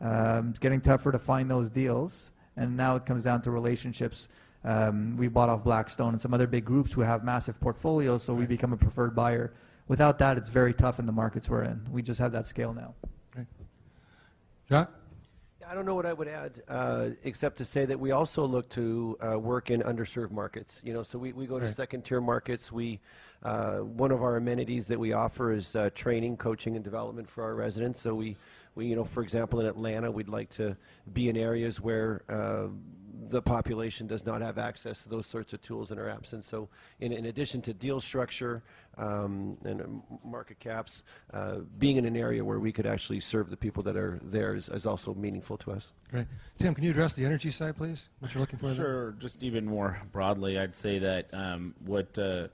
Um, 0.00 0.48
it's 0.48 0.58
getting 0.58 0.80
tougher 0.80 1.12
to 1.12 1.18
find 1.18 1.50
those 1.50 1.68
deals, 1.68 2.30
and 2.56 2.74
now 2.74 2.96
it 2.96 3.04
comes 3.04 3.22
down 3.22 3.42
to 3.42 3.50
relationships. 3.50 4.28
Um, 4.64 5.18
we 5.18 5.28
bought 5.28 5.50
off 5.50 5.62
Blackstone 5.62 6.14
and 6.14 6.20
some 6.20 6.32
other 6.32 6.46
big 6.46 6.64
groups 6.64 6.90
who 6.90 7.02
have 7.02 7.22
massive 7.22 7.60
portfolios, 7.60 8.22
so 8.22 8.32
we 8.32 8.46
become 8.46 8.72
a 8.72 8.76
preferred 8.78 9.14
buyer. 9.14 9.52
Without 9.88 10.18
that, 10.20 10.38
it's 10.38 10.48
very 10.48 10.72
tough 10.72 10.98
in 10.98 11.04
the 11.04 11.12
markets 11.12 11.50
we're 11.50 11.64
in. 11.64 11.86
We 11.90 12.00
just 12.00 12.18
have 12.18 12.32
that 12.32 12.46
scale 12.46 12.72
now. 12.72 12.94
Okay. 13.36 13.46
Jacques? 14.70 15.01
I 15.72 15.74
don't 15.74 15.86
know 15.86 15.94
what 15.94 16.04
I 16.04 16.12
would 16.12 16.28
add, 16.28 16.62
uh, 16.68 17.06
except 17.24 17.56
to 17.56 17.64
say 17.64 17.86
that 17.86 17.98
we 17.98 18.10
also 18.10 18.44
look 18.44 18.68
to 18.70 19.16
uh, 19.26 19.38
work 19.38 19.70
in 19.70 19.80
underserved 19.80 20.30
markets. 20.30 20.78
You 20.84 20.92
know, 20.92 21.02
so 21.02 21.18
we, 21.18 21.32
we 21.32 21.46
go 21.46 21.58
to 21.58 21.64
right. 21.64 21.74
second 21.74 22.04
tier 22.04 22.20
markets. 22.20 22.70
We 22.70 23.00
uh, 23.42 23.78
one 23.78 24.10
of 24.10 24.22
our 24.22 24.36
amenities 24.36 24.86
that 24.88 25.00
we 25.00 25.14
offer 25.14 25.50
is 25.50 25.74
uh, 25.74 25.88
training, 25.94 26.36
coaching, 26.36 26.76
and 26.76 26.84
development 26.84 27.26
for 27.26 27.42
our 27.42 27.54
residents. 27.54 28.02
So 28.02 28.14
we, 28.14 28.36
we, 28.74 28.84
you 28.84 28.96
know, 28.96 29.04
for 29.06 29.22
example, 29.22 29.60
in 29.60 29.66
Atlanta, 29.66 30.10
we'd 30.10 30.28
like 30.28 30.50
to 30.50 30.76
be 31.10 31.30
in 31.30 31.38
areas 31.38 31.80
where 31.80 32.20
uh, 32.28 32.68
the 33.28 33.42
population 33.42 34.06
does 34.06 34.26
not 34.26 34.40
have 34.40 34.58
access 34.58 35.02
to 35.02 35.08
those 35.08 35.26
sorts 35.26 35.52
of 35.52 35.62
tools 35.62 35.90
in 35.90 35.98
our 35.98 36.08
absence. 36.08 36.46
So, 36.46 36.68
in, 37.00 37.12
in 37.12 37.26
addition 37.26 37.62
to 37.62 37.72
deal 37.72 38.00
structure 38.00 38.62
um, 38.98 39.56
and 39.64 40.02
market 40.24 40.58
caps, 40.60 41.02
uh, 41.32 41.58
being 41.78 41.96
in 41.96 42.04
an 42.04 42.16
area 42.16 42.44
where 42.44 42.58
we 42.58 42.72
could 42.72 42.86
actually 42.86 43.20
serve 43.20 43.50
the 43.50 43.56
people 43.56 43.82
that 43.84 43.96
are 43.96 44.18
there 44.22 44.54
is, 44.54 44.68
is 44.68 44.86
also 44.86 45.14
meaningful 45.14 45.56
to 45.58 45.72
us. 45.72 45.92
Great. 46.10 46.26
Tim, 46.58 46.74
can 46.74 46.84
you 46.84 46.90
address 46.90 47.12
the 47.14 47.24
energy 47.24 47.50
side, 47.50 47.76
please? 47.76 48.08
What 48.20 48.34
you're 48.34 48.40
looking 48.40 48.58
for? 48.58 48.72
Sure. 48.72 49.10
There? 49.10 49.14
Just 49.18 49.42
even 49.42 49.64
more 49.64 49.98
broadly, 50.12 50.58
I'd 50.58 50.76
say 50.76 50.98
that 50.98 51.32
um, 51.32 51.74
what 51.84 52.18
uh, 52.18 52.48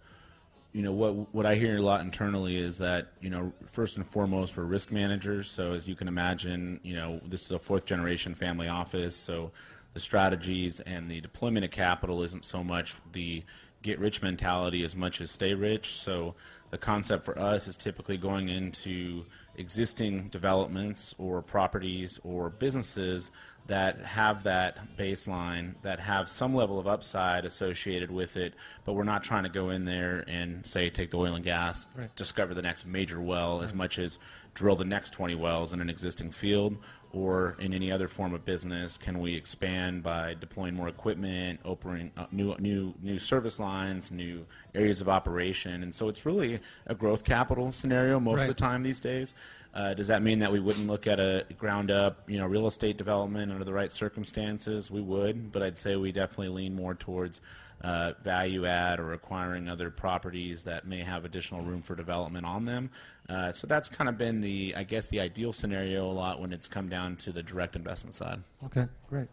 you 0.73 0.83
know 0.83 0.93
what 0.93 1.35
what 1.35 1.47
I 1.47 1.55
hear 1.55 1.79
a 1.79 1.83
lot 1.83 2.03
internally 2.03 2.57
is 2.57 2.79
that 2.79 3.13
you 3.21 3.31
know 3.31 3.53
first 3.67 3.97
and 3.97 4.07
foremost 4.07 4.57
we're 4.57 4.65
risk 4.65 4.93
managers. 4.93 5.51
So 5.51 5.73
as 5.73 5.89
you 5.89 5.95
can 5.95 6.09
imagine, 6.09 6.79
you 6.83 6.95
know 6.95 7.21
this 7.27 7.45
is 7.45 7.53
a 7.53 7.59
fourth 7.59 7.87
generation 7.87 8.35
family 8.35 8.69
office. 8.69 9.17
So 9.17 9.51
the 9.95 10.01
strategies 10.01 10.81
and 10.81 11.11
the 11.11 11.21
deployment 11.21 11.65
of 11.65 11.71
capital 11.71 12.23
isn't 12.23 12.45
so 12.45 12.63
much 12.63 12.97
the 13.13 13.43
get 13.83 13.99
rich 13.99 14.23
mentality 14.23 14.83
as 14.83 14.97
much 14.97 15.21
as 15.21 15.31
stay 15.31 15.55
rich. 15.55 15.95
So 15.95 16.35
the 16.71 16.79
concept 16.79 17.25
for 17.25 17.39
us 17.39 17.69
is 17.69 17.77
typically 17.77 18.17
going 18.17 18.49
into 18.49 19.25
existing 19.57 20.29
developments 20.29 21.15
or 21.19 21.43
properties 21.43 22.21
or 22.25 22.51
businesses 22.51 23.31
that 23.67 24.01
have 24.01 24.43
that 24.45 24.97
baseline, 24.97 25.75
that 25.83 26.01
have 26.01 26.29
some 26.29 26.55
level 26.55 26.79
of 26.79 26.87
upside 26.87 27.45
associated 27.45 28.11
with 28.11 28.37
it, 28.37 28.55
but 28.85 28.95
we're 28.95 29.05
not 29.05 29.23
trying 29.23 29.43
to 29.43 29.49
go 29.49 29.71
in 29.71 29.85
there 29.85 30.25
and 30.27 30.65
say 30.65 30.89
take 30.89 31.11
the 31.11 31.19
oil 31.19 31.35
and 31.35 31.45
gas, 31.45 31.87
right. 31.95 32.15
discover 32.17 32.55
the 32.55 32.63
next 32.63 32.87
major 32.87 33.21
well 33.21 33.57
right. 33.57 33.65
as 33.65 33.75
much 33.75 33.99
as 33.99 34.19
drill 34.55 34.77
the 34.77 34.85
next 34.85 35.11
20 35.11 35.35
wells 35.35 35.73
in 35.73 35.81
an 35.81 35.91
existing 35.91 36.31
field 36.31 36.79
or 37.13 37.57
in 37.59 37.73
any 37.73 37.91
other 37.91 38.09
form 38.09 38.35
of 38.35 38.45
business 38.45 38.97
can 38.97 39.19
we 39.21 39.35
expand 39.35 40.03
by 40.03 40.35
deploying 40.35 40.75
more 40.75 40.89
equipment 40.89 41.59
opening 41.65 42.11
uh, 42.17 42.27
new 42.31 42.55
new 42.59 42.95
new 43.03 43.19
service 43.19 43.59
lines 43.59 44.11
new 44.11 44.45
areas 44.75 45.01
of 45.01 45.09
operation? 45.09 45.83
And 45.83 45.95
so 45.95 46.09
it's 46.09 46.27
really 46.27 46.61
a 46.87 46.95
growth 46.95 47.25
capital 47.25 47.73
scenario 47.73 48.21
most 48.21 48.39
right. 48.39 48.43
of 48.43 48.49
the 48.49 48.61
time 48.61 48.83
these 48.83 49.01
days. 49.01 49.35
Uh, 49.75 49.95
does 49.95 50.09
that 50.09 50.23
mean 50.23 50.39
that 50.39 50.51
we 50.51 50.61
wouldn't 50.61 50.87
look 50.87 51.07
at 51.07 51.21
a 51.21 51.45
ground 51.57 51.91
up 51.91 52.29
you 52.29 52.39
know 52.39 52.47
real 52.47 52.67
estate 52.67 52.97
development 52.97 53.53
under 53.53 53.65
the 53.65 53.73
right 53.73 53.93
circumstances? 53.93 54.91
We 54.91 55.01
would 55.01 55.53
but 55.53 55.63
i'd 55.63 55.79
say 55.79 55.97
we 55.97 56.13
definitely 56.13 56.49
lean 56.49 56.75
more 56.75 56.95
towards 56.95 57.41
uh, 57.83 58.13
value 58.23 58.67
add 58.67 58.99
or 58.99 59.13
acquiring 59.13 59.69
other 59.69 59.91
properties 59.91 60.63
that 60.65 60.87
may 60.87 61.03
have 61.03 61.25
additional 61.25 61.63
room 61.63 61.83
for 61.83 61.95
development 61.95 62.45
on 62.45 62.65
them. 62.65 62.91
Uh, 63.29 63.53
so 63.53 63.67
that's 63.67 63.89
kind 63.89 64.09
of 64.09 64.19
been 64.19 64.41
the, 64.41 64.75
I 64.77 64.83
guess, 64.83 65.07
the 65.09 65.21
ideal 65.21 65.53
scenario 65.53 66.07
a 66.07 66.13
lot 66.13 66.41
when 66.41 66.53
it's 66.53 66.67
come 66.67 66.89
down 66.89 67.17
to 67.17 67.33
the 67.33 67.43
direct 67.43 67.77
investment 67.77 68.15
side. 68.15 68.43
Okay, 68.67 68.87
great. 69.09 69.29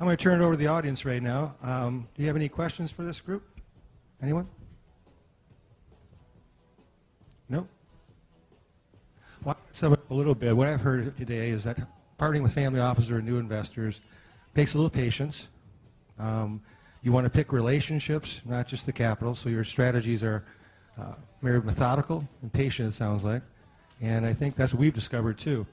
I'm 0.00 0.06
going 0.06 0.16
to 0.16 0.22
turn 0.22 0.40
it 0.40 0.44
over 0.44 0.54
to 0.54 0.58
the 0.58 0.66
audience 0.66 1.04
right 1.04 1.22
now. 1.22 1.54
Um, 1.62 2.08
do 2.14 2.22
you 2.22 2.26
have 2.26 2.36
any 2.36 2.48
questions 2.48 2.90
for 2.90 3.04
this 3.04 3.20
group? 3.20 3.44
Anyone? 4.20 4.48
No? 7.48 7.66
Well, 9.44 9.56
up 9.82 10.10
a 10.10 10.14
little 10.14 10.34
bit. 10.34 10.56
What 10.56 10.68
I've 10.68 10.80
heard 10.80 11.16
today 11.16 11.50
is 11.50 11.64
that 11.64 11.78
partnering 12.18 12.42
with 12.42 12.52
family 12.52 12.80
offices 12.80 13.10
or 13.10 13.20
new 13.20 13.38
investors 13.38 14.00
takes 14.54 14.74
a 14.74 14.76
little 14.76 14.90
patience. 14.90 15.48
Um, 16.18 16.62
you 17.02 17.12
want 17.12 17.24
to 17.24 17.30
pick 17.30 17.52
relationships, 17.52 18.40
not 18.44 18.68
just 18.68 18.86
the 18.86 18.92
capital, 18.92 19.34
so 19.34 19.48
your 19.48 19.64
strategies 19.64 20.22
are 20.22 20.44
uh, 20.98 21.14
very 21.42 21.60
methodical 21.60 22.24
and 22.42 22.52
patient, 22.52 22.90
it 22.90 22.96
sounds 22.96 23.24
like. 23.24 23.42
And 24.00 24.24
I 24.24 24.32
think 24.32 24.56
that's 24.56 24.72
what 24.72 24.80
we've 24.80 24.94
discovered 24.94 25.38
too. 25.38 25.66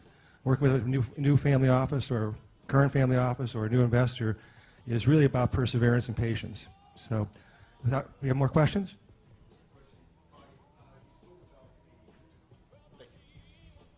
Working 0.44 0.72
with 0.72 0.84
a 0.84 0.88
new, 0.88 1.04
new 1.18 1.38
family 1.38 1.70
office 1.70 2.10
or 2.10 2.36
current 2.68 2.92
family 2.92 3.18
office 3.18 3.56
or 3.56 3.66
a 3.66 3.70
new 3.70 3.82
investor 3.82 4.38
is 4.88 5.08
really 5.08 5.26
about 5.26 5.52
perseverance 5.52 6.08
and 6.08 6.18
patience. 6.18 6.68
So, 7.10 7.28
without, 7.84 8.10
we 8.22 8.28
have 8.28 8.38
more 8.38 8.50
questions? 8.50 8.96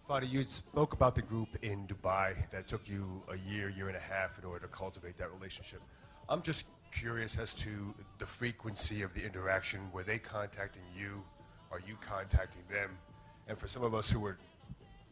Fadi, 0.09 0.29
you 0.29 0.43
spoke 0.43 0.91
about 0.91 1.15
the 1.15 1.21
group 1.21 1.47
in 1.61 1.87
Dubai 1.87 2.35
that 2.51 2.67
took 2.67 2.89
you 2.89 3.21
a 3.29 3.37
year, 3.49 3.69
year 3.69 3.87
and 3.87 3.95
a 3.95 4.01
half 4.01 4.37
in 4.37 4.43
order 4.43 4.59
to 4.59 4.67
cultivate 4.67 5.17
that 5.17 5.31
relationship. 5.31 5.79
I'm 6.27 6.41
just 6.41 6.65
curious 6.91 7.37
as 7.37 7.53
to 7.55 7.93
the 8.19 8.25
frequency 8.25 9.01
of 9.01 9.13
the 9.13 9.23
interaction. 9.23 9.79
Were 9.93 10.03
they 10.03 10.19
contacting 10.19 10.83
you? 10.95 11.23
Are 11.71 11.81
you 11.87 11.95
contacting 12.01 12.63
them? 12.69 12.91
And 13.47 13.57
for 13.57 13.67
some 13.67 13.83
of 13.83 13.95
us 13.95 14.09
who 14.09 14.25
are 14.25 14.37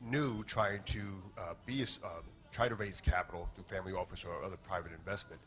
new, 0.01 0.43
trying 0.43 0.83
to 0.83 1.01
uh, 1.37 1.53
be 1.65 1.83
uh, 1.83 2.07
try 2.51 2.69
to 2.69 2.75
raise 2.75 3.01
capital 3.01 3.49
through 3.55 3.65
family 3.65 3.93
office 3.93 4.23
or 4.25 4.43
other 4.43 4.57
private 4.57 4.91
investment, 4.91 5.41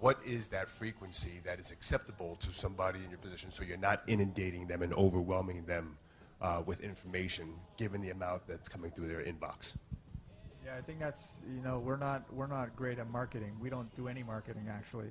what 0.00 0.18
is 0.24 0.48
that 0.48 0.68
frequency 0.68 1.40
that 1.44 1.58
is 1.58 1.70
acceptable 1.70 2.36
to 2.36 2.52
somebody 2.52 3.00
in 3.04 3.10
your 3.10 3.18
position 3.18 3.50
so 3.50 3.62
you're 3.62 3.76
not 3.76 4.02
inundating 4.06 4.66
them 4.66 4.82
and 4.82 4.94
overwhelming 4.94 5.64
them 5.66 5.96
uh, 6.40 6.62
with 6.64 6.80
information, 6.80 7.52
given 7.76 8.00
the 8.00 8.10
amount 8.10 8.46
that's 8.46 8.68
coming 8.68 8.90
through 8.90 9.08
their 9.08 9.22
inbox? 9.22 9.74
Yeah, 10.64 10.76
I 10.78 10.80
think 10.82 11.00
that's 11.00 11.40
you 11.54 11.62
know 11.62 11.78
we're 11.78 11.96
not 11.96 12.22
we're 12.32 12.46
not 12.46 12.74
great 12.76 12.98
at 12.98 13.10
marketing. 13.10 13.52
We 13.60 13.70
don't 13.70 13.94
do 13.96 14.08
any 14.08 14.22
marketing 14.22 14.68
actually. 14.70 15.08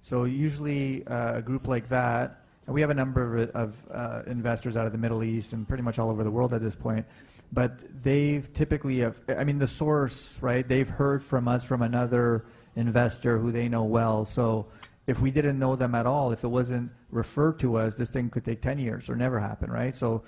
So 0.00 0.24
usually 0.24 1.06
uh, 1.06 1.38
a 1.38 1.42
group 1.42 1.66
like 1.66 1.88
that, 1.90 2.44
and 2.66 2.74
we 2.74 2.80
have 2.80 2.90
a 2.90 2.94
number 2.94 3.36
of, 3.36 3.50
of 3.50 3.74
uh, 3.92 4.22
investors 4.26 4.76
out 4.76 4.86
of 4.86 4.92
the 4.92 4.98
Middle 4.98 5.22
East 5.22 5.52
and 5.52 5.66
pretty 5.66 5.82
much 5.82 5.98
all 5.98 6.10
over 6.10 6.24
the 6.24 6.30
world 6.30 6.52
at 6.52 6.62
this 6.62 6.74
point. 6.74 7.06
But 7.52 8.02
they've 8.02 8.52
typically, 8.52 8.98
have, 8.98 9.20
I 9.28 9.44
mean, 9.44 9.58
the 9.58 9.66
source, 9.66 10.36
right? 10.40 10.66
They've 10.66 10.88
heard 10.88 11.22
from 11.24 11.48
us 11.48 11.64
from 11.64 11.82
another 11.82 12.44
investor 12.76 13.38
who 13.38 13.50
they 13.50 13.68
know 13.68 13.84
well. 13.84 14.24
So 14.24 14.66
if 15.06 15.20
we 15.20 15.30
didn't 15.30 15.58
know 15.58 15.74
them 15.74 15.94
at 15.94 16.06
all, 16.06 16.30
if 16.30 16.44
it 16.44 16.48
wasn't 16.48 16.92
referred 17.10 17.58
to 17.60 17.76
us, 17.76 17.94
this 17.94 18.08
thing 18.08 18.30
could 18.30 18.44
take 18.44 18.62
10 18.62 18.78
years 18.78 19.10
or 19.10 19.16
never 19.16 19.40
happen, 19.40 19.70
right? 19.70 19.94
So 19.94 20.22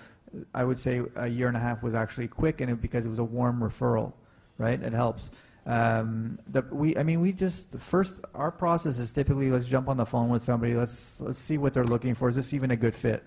I 0.53 0.65
would 0.65 0.79
say 0.79 1.03
a 1.15 1.29
year 1.29 1.49
and 1.49 1.57
a 1.57 1.61
half 1.61 1.83
was 1.83 1.95
actually 1.95 2.29
quick, 2.29 2.61
and 2.61 2.71
it, 2.71 2.81
because 2.81 3.07
it 3.07 3.09
was 3.09 3.21
a 3.21 3.25
warm 3.25 3.61
referral, 3.61 4.13
right? 4.59 4.83
It 4.83 4.93
helps. 4.93 5.31
Um, 5.65 6.39
we, 6.71 6.97
I 6.97 7.03
mean, 7.05 7.21
we 7.21 7.33
just 7.33 7.79
first 7.79 8.21
our 8.35 8.51
process 8.51 8.99
is 8.99 9.13
typically 9.13 9.51
let's 9.51 9.67
jump 9.67 9.89
on 9.89 9.97
the 9.97 10.07
phone 10.07 10.29
with 10.29 10.43
somebody. 10.43 10.75
Let's 10.75 11.21
let's 11.21 11.39
see 11.39 11.59
what 11.59 11.73
they're 11.73 11.85
looking 11.85 12.15
for. 12.15 12.29
Is 12.29 12.37
this 12.37 12.53
even 12.53 12.73
a 12.73 12.77
good 12.77 12.95
fit? 12.95 13.23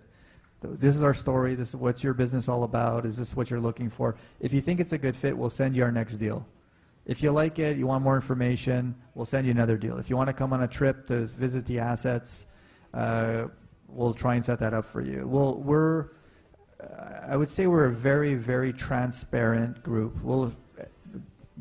This 0.62 0.96
is 0.96 1.04
our 1.04 1.14
story. 1.14 1.56
This 1.56 1.70
is 1.70 1.76
what's 1.76 2.04
your 2.04 2.14
business 2.14 2.50
all 2.50 2.64
about. 2.64 3.06
Is 3.06 3.18
this 3.18 3.36
what 3.36 3.50
you're 3.50 3.60
looking 3.60 3.90
for? 3.90 4.16
If 4.40 4.52
you 4.52 4.62
think 4.62 4.80
it's 4.80 4.94
a 4.94 4.98
good 4.98 5.16
fit, 5.16 5.38
we'll 5.38 5.50
send 5.50 5.76
you 5.76 5.84
our 5.84 5.92
next 5.92 6.16
deal. 6.16 6.46
If 7.06 7.22
you 7.22 7.32
like 7.32 7.60
it, 7.60 7.78
you 7.78 7.86
want 7.86 8.04
more 8.04 8.16
information, 8.16 8.96
we'll 9.14 9.28
send 9.28 9.46
you 9.46 9.52
another 9.52 9.78
deal. 9.78 9.98
If 10.00 10.10
you 10.10 10.18
want 10.18 10.28
to 10.28 10.34
come 10.34 10.54
on 10.54 10.64
a 10.64 10.68
trip 10.68 11.06
to 11.08 11.26
visit 11.26 11.66
the 11.68 11.80
assets, 11.80 12.48
uh, 12.96 13.46
we'll 13.88 14.14
try 14.14 14.36
and 14.36 14.44
set 14.44 14.58
that 14.60 14.74
up 14.74 14.86
for 14.86 15.02
you. 15.02 15.28
We'll, 15.28 15.60
we're, 15.60 16.08
uh, 16.82 17.28
I 17.28 17.38
would 17.38 17.50
say 17.50 17.68
we're 17.68 17.86
a 17.86 17.92
very, 17.92 18.34
very 18.34 18.74
transparent 18.74 19.84
group. 19.84 20.20
We'll 20.24 20.52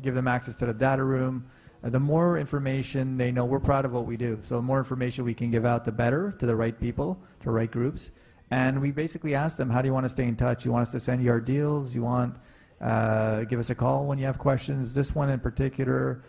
give 0.01 0.15
them 0.15 0.27
access 0.27 0.55
to 0.55 0.65
the 0.65 0.73
data 0.73 1.03
room. 1.03 1.45
Uh, 1.83 1.89
the 1.89 1.99
more 1.99 2.37
information 2.37 3.17
they 3.17 3.31
know, 3.31 3.45
we're 3.45 3.59
proud 3.59 3.85
of 3.85 3.91
what 3.91 4.05
we 4.05 4.17
do. 4.17 4.39
So 4.41 4.55
the 4.55 4.61
more 4.61 4.79
information 4.79 5.25
we 5.25 5.33
can 5.33 5.51
give 5.51 5.65
out, 5.65 5.85
the 5.85 5.91
better 5.91 6.31
to 6.39 6.45
the 6.45 6.55
right 6.55 6.79
people, 6.79 7.19
to 7.41 7.51
right 7.51 7.69
groups. 7.69 8.11
And 8.51 8.81
we 8.81 8.91
basically 8.91 9.35
ask 9.35 9.57
them, 9.57 9.69
how 9.69 9.81
do 9.81 9.87
you 9.87 9.93
want 9.93 10.05
to 10.05 10.09
stay 10.09 10.25
in 10.25 10.35
touch? 10.35 10.65
You 10.65 10.71
want 10.71 10.83
us 10.83 10.91
to 10.91 10.99
send 10.99 11.23
you 11.23 11.31
our 11.31 11.39
deals? 11.39 11.95
You 11.95 12.03
want 12.03 12.35
uh, 12.81 13.43
give 13.43 13.59
us 13.59 13.69
a 13.69 13.75
call 13.75 14.05
when 14.05 14.17
you 14.17 14.25
have 14.25 14.37
questions? 14.37 14.93
This 14.93 15.15
one 15.15 15.29
in 15.29 15.39
particular, 15.39 16.23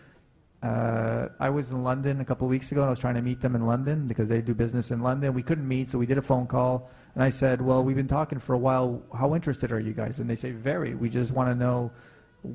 uh, 0.63 1.27
I 1.39 1.49
was 1.49 1.69
in 1.69 1.83
London 1.83 2.19
a 2.19 2.25
couple 2.25 2.47
of 2.47 2.49
weeks 2.49 2.71
ago 2.71 2.81
and 2.81 2.87
I 2.87 2.89
was 2.89 2.99
trying 2.99 3.15
to 3.15 3.21
meet 3.21 3.41
them 3.41 3.55
in 3.55 3.67
London 3.67 4.07
because 4.07 4.29
they 4.29 4.41
do 4.41 4.55
business 4.55 4.89
in 4.89 5.01
London. 5.01 5.33
We 5.33 5.43
couldn't 5.43 5.67
meet, 5.67 5.89
so 5.89 5.99
we 5.99 6.07
did 6.07 6.17
a 6.17 6.21
phone 6.21 6.47
call. 6.47 6.89
And 7.13 7.23
I 7.23 7.29
said, 7.29 7.61
well, 7.61 7.83
we've 7.83 7.95
been 7.95 8.07
talking 8.07 8.39
for 8.39 8.53
a 8.53 8.57
while. 8.57 9.03
How 9.15 9.35
interested 9.35 9.71
are 9.71 9.79
you 9.79 9.93
guys? 9.93 10.19
And 10.19 10.29
they 10.29 10.35
say, 10.35 10.51
very. 10.51 10.95
We 10.95 11.09
just 11.09 11.31
want 11.31 11.49
to 11.49 11.55
know 11.55 11.91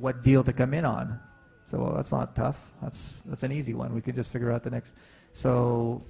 what 0.00 0.22
deal 0.22 0.42
to 0.44 0.52
come 0.52 0.74
in 0.74 0.84
on. 0.84 1.20
So 1.66 1.78
well, 1.78 1.94
that's 1.94 2.12
not 2.12 2.34
tough. 2.34 2.72
That's 2.82 3.22
that's 3.26 3.42
an 3.42 3.52
easy 3.52 3.74
one. 3.74 3.94
We 3.94 4.00
could 4.00 4.14
just 4.14 4.30
figure 4.30 4.50
out 4.52 4.62
the 4.62 4.70
next. 4.70 4.94
So 5.32 6.02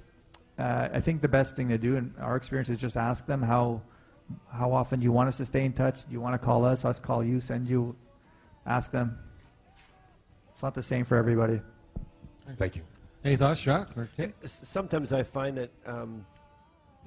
uh, 0.57 0.89
I 0.93 0.99
think 0.99 1.21
the 1.21 1.27
best 1.27 1.55
thing 1.55 1.69
to 1.69 1.77
do 1.77 1.95
in 1.95 2.13
our 2.19 2.35
experience 2.35 2.69
is 2.69 2.79
just 2.79 2.97
ask 2.97 3.25
them 3.25 3.41
how 3.41 3.81
how 4.51 4.71
often 4.71 4.99
do 4.99 5.03
you 5.03 5.11
want 5.11 5.27
us 5.27 5.37
to 5.37 5.45
stay 5.45 5.65
in 5.65 5.73
touch? 5.73 6.05
Do 6.05 6.11
you 6.11 6.21
want 6.21 6.33
to 6.33 6.43
call 6.43 6.65
us? 6.65 6.85
Us 6.85 6.99
call 6.99 7.23
you? 7.23 7.39
Send 7.39 7.67
you? 7.67 7.95
Ask 8.65 8.91
them. 8.91 9.17
It's 10.53 10.63
not 10.63 10.73
the 10.73 10.83
same 10.83 11.05
for 11.05 11.17
everybody. 11.17 11.61
Thank 12.57 12.75
you. 12.75 12.81
Any 13.23 13.35
thoughts, 13.35 13.61
Jacques? 13.61 13.93
Sometimes 14.45 15.13
I 15.13 15.23
find 15.23 15.57
that 15.57 15.71
um, 15.85 16.25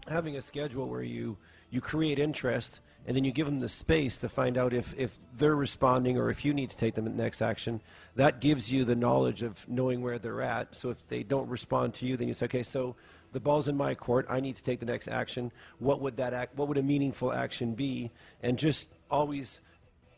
having 0.09 0.37
a 0.37 0.43
schedule 0.43 0.89
where 0.89 1.03
you 1.03 1.37
you 1.71 1.81
create 1.81 2.19
interest 2.19 2.81
and 3.07 3.17
then 3.17 3.25
you 3.25 3.31
give 3.31 3.47
them 3.47 3.61
the 3.61 3.69
space 3.69 4.17
to 4.19 4.29
find 4.29 4.59
out 4.59 4.73
if, 4.73 4.93
if 4.99 5.19
they're 5.39 5.55
responding 5.55 6.19
or 6.19 6.29
if 6.29 6.45
you 6.45 6.53
need 6.53 6.71
to 6.71 6.77
take 6.77 6.95
them 6.95 7.05
the 7.05 7.11
next 7.11 7.41
action. 7.41 7.81
That 8.17 8.41
gives 8.41 8.73
you 8.73 8.85
the 8.85 8.97
knowledge 8.97 9.43
of 9.43 9.67
knowing 9.69 10.03
where 10.03 10.19
they're 10.19 10.43
at. 10.43 10.77
So 10.77 10.91
if 10.91 11.07
they 11.07 11.23
don't 11.23 11.49
respond 11.49 11.95
to 11.95 12.07
you, 12.07 12.17
then 12.17 12.27
you 12.27 12.35
say, 12.35 12.47
okay, 12.47 12.65
so 12.65 12.97
the 13.33 13.41
ball's 13.41 13.69
in 13.69 13.77
my 13.77 13.95
court. 13.95 14.27
I 14.29 14.41
need 14.41 14.57
to 14.57 14.63
take 14.63 14.81
the 14.81 14.87
next 14.87 15.09
action. 15.09 15.53
What 15.79 16.01
would 16.01 16.17
that 16.17 16.35
act? 16.35 16.57
What 16.57 16.69
would 16.69 16.79
a 16.79 16.83
meaningful 16.83 17.33
action 17.33 17.75
be? 17.75 18.11
And 18.43 18.59
just 18.59 18.89
always 19.11 19.61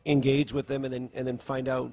engage 0.07 0.53
with 0.53 0.67
them, 0.67 0.85
and 0.85 0.95
then 0.95 1.11
and 1.13 1.27
then 1.27 1.37
find 1.37 1.69
out 1.69 1.93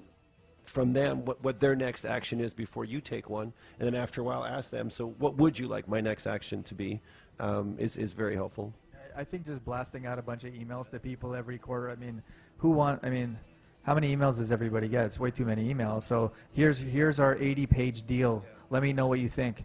from 0.65 0.93
them 0.93 1.25
what, 1.25 1.43
what 1.43 1.60
their 1.60 1.75
next 1.75 2.05
action 2.05 2.39
is 2.39 2.53
before 2.53 2.86
you 2.86 3.01
take 3.01 3.29
one. 3.29 3.53
And 3.79 3.88
then 3.88 3.95
after 3.95 4.21
a 4.21 4.23
while, 4.23 4.45
ask 4.45 4.69
them. 4.69 4.89
So 4.89 5.08
what 5.17 5.36
would 5.38 5.58
you 5.58 5.67
like 5.67 5.88
my 5.88 5.99
next 5.99 6.27
action 6.27 6.63
to 6.63 6.75
be? 6.75 7.01
Um, 7.39 7.75
is 7.79 7.97
is 7.97 8.13
very 8.13 8.36
helpful. 8.36 8.73
I 9.17 9.23
think 9.23 9.45
just 9.45 9.63
blasting 9.63 10.06
out 10.06 10.19
a 10.19 10.21
bunch 10.21 10.43
of 10.43 10.54
emails 10.54 10.89
to 10.91 10.99
people 10.99 11.36
every 11.36 11.58
quarter. 11.58 11.89
I 11.89 11.95
mean, 11.95 12.21
who 12.58 12.71
want? 12.71 12.99
I 13.04 13.10
mean, 13.10 13.38
how 13.84 13.93
many 13.95 14.15
emails 14.15 14.38
does 14.38 14.51
everybody 14.51 14.88
get? 14.88 15.06
It's 15.06 15.19
way 15.19 15.32
too 15.32 15.45
many 15.45 15.73
emails. 15.73 16.04
So 16.04 16.32
here's 16.51 16.80
here's 16.80 17.19
our 17.19 17.36
80-page 17.36 18.06
deal. 18.06 18.43
Let 18.69 18.84
me 18.84 18.93
know 18.93 19.08
what 19.08 19.19
you 19.19 19.30
think. 19.30 19.63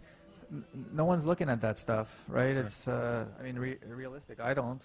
no 0.93 1.05
one's 1.05 1.25
looking 1.25 1.49
at 1.49 1.61
that 1.61 1.77
stuff, 1.77 2.23
right? 2.27 2.55
It's. 2.55 2.87
Uh, 2.87 3.25
I 3.39 3.43
mean, 3.43 3.57
re- 3.57 3.77
realistic. 3.87 4.39
I 4.39 4.53
don't. 4.53 4.81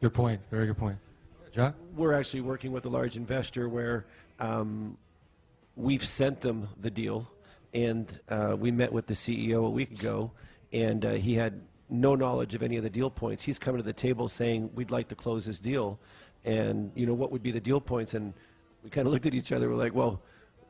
Good 0.00 0.14
point. 0.14 0.40
Very 0.50 0.66
good 0.66 0.78
point. 0.78 0.98
John? 1.52 1.74
We're 1.96 2.12
actually 2.12 2.42
working 2.42 2.70
with 2.70 2.86
a 2.86 2.88
large 2.88 3.16
investor 3.16 3.68
where 3.68 4.06
um, 4.38 4.96
we've 5.74 6.04
sent 6.04 6.40
them 6.40 6.68
the 6.80 6.90
deal, 6.90 7.28
and 7.74 8.20
uh, 8.28 8.56
we 8.58 8.70
met 8.70 8.92
with 8.92 9.06
the 9.06 9.14
CEO 9.14 9.66
a 9.66 9.70
week 9.70 9.90
ago, 9.90 10.30
and 10.72 11.04
uh, 11.04 11.12
he 11.12 11.34
had 11.34 11.60
no 11.90 12.14
knowledge 12.14 12.54
of 12.54 12.62
any 12.62 12.76
of 12.76 12.82
the 12.82 12.90
deal 12.90 13.10
points. 13.10 13.42
He's 13.42 13.58
coming 13.58 13.78
to 13.78 13.84
the 13.84 13.92
table 13.92 14.28
saying, 14.28 14.70
"We'd 14.74 14.90
like 14.90 15.08
to 15.08 15.14
close 15.14 15.44
this 15.44 15.58
deal," 15.58 15.98
and 16.44 16.92
you 16.94 17.06
know 17.06 17.14
what 17.14 17.30
would 17.32 17.42
be 17.42 17.50
the 17.50 17.60
deal 17.60 17.80
points? 17.80 18.14
And 18.14 18.32
we 18.82 18.90
kind 18.90 19.06
of 19.06 19.12
looked 19.14 19.26
at 19.26 19.34
each 19.34 19.52
other. 19.52 19.68
We're 19.68 19.76
like, 19.76 19.94
"Well, 19.94 20.22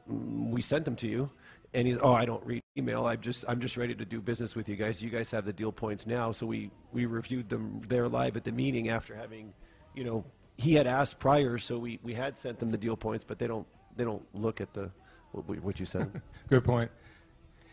mm, 0.08 0.50
we 0.50 0.60
sent 0.62 0.84
them 0.84 0.96
to 0.96 1.08
you." 1.08 1.30
And 1.72 1.86
he's, 1.86 1.98
"Oh, 2.00 2.12
I 2.12 2.24
don't 2.24 2.44
read 2.44 2.62
email. 2.76 3.06
I'm 3.06 3.20
just, 3.20 3.44
I'm 3.46 3.60
just 3.60 3.76
ready 3.76 3.94
to 3.94 4.04
do 4.04 4.20
business 4.20 4.56
with 4.56 4.68
you 4.68 4.76
guys. 4.76 5.02
You 5.02 5.10
guys 5.10 5.30
have 5.30 5.44
the 5.44 5.52
deal 5.52 5.72
points 5.72 6.06
now." 6.06 6.32
So 6.32 6.46
we, 6.46 6.70
we 6.92 7.06
reviewed 7.06 7.48
them 7.48 7.82
there 7.88 8.08
live 8.08 8.36
at 8.36 8.44
the 8.44 8.52
meeting 8.52 8.88
after 8.88 9.14
having, 9.14 9.52
you 9.94 10.04
know, 10.04 10.24
he 10.56 10.74
had 10.74 10.86
asked 10.86 11.18
prior, 11.18 11.58
so 11.58 11.78
we, 11.78 11.98
we 12.02 12.12
had 12.12 12.36
sent 12.36 12.58
them 12.58 12.70
the 12.70 12.76
deal 12.76 12.96
points, 12.96 13.24
but 13.24 13.38
they 13.38 13.46
don't, 13.46 13.66
they 13.96 14.04
don't 14.04 14.22
look 14.34 14.60
at 14.60 14.74
the 14.74 14.90
what, 15.32 15.60
what 15.60 15.80
you 15.80 15.86
said. 15.86 16.20
Good 16.48 16.64
point. 16.64 16.90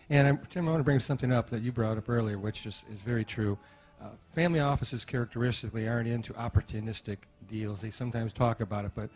And 0.10 0.28
I'm, 0.28 0.40
Tim, 0.50 0.68
I 0.68 0.72
want 0.72 0.80
to 0.80 0.86
bring 0.86 1.00
something 1.00 1.32
up 1.32 1.50
that 1.50 1.62
you 1.62 1.72
brought 1.72 1.98
up 1.98 2.10
earlier, 2.10 2.38
which 2.38 2.66
is, 2.66 2.84
is 2.94 3.02
very 3.02 3.26
true. 3.26 3.58
Uh, 4.02 4.10
family 4.34 4.60
offices 4.60 5.04
characteristically 5.04 5.88
aren't 5.88 6.08
into 6.08 6.34
opportunistic 6.34 7.18
deals. 7.50 7.82
They 7.82 7.90
sometimes 7.90 8.32
talk 8.32 8.62
about 8.62 8.86
it, 8.86 8.92
but 8.96 9.10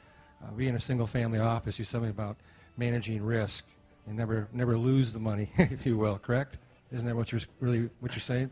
uh, 0.43 0.51
being 0.51 0.75
a 0.75 0.79
single 0.79 1.07
family 1.07 1.39
office, 1.39 1.77
you 1.77 1.85
something 1.85 2.09
about 2.09 2.37
managing 2.77 3.23
risk 3.23 3.65
and 4.07 4.17
never 4.17 4.47
never 4.51 4.77
lose 4.77 5.13
the 5.13 5.19
money, 5.19 5.51
if 5.57 5.85
you 5.85 5.97
will. 5.97 6.17
Correct? 6.17 6.57
Isn't 6.91 7.07
that 7.07 7.15
what 7.15 7.31
you're 7.31 7.41
really 7.59 7.89
what 7.99 8.13
you're 8.13 8.19
saying? 8.19 8.51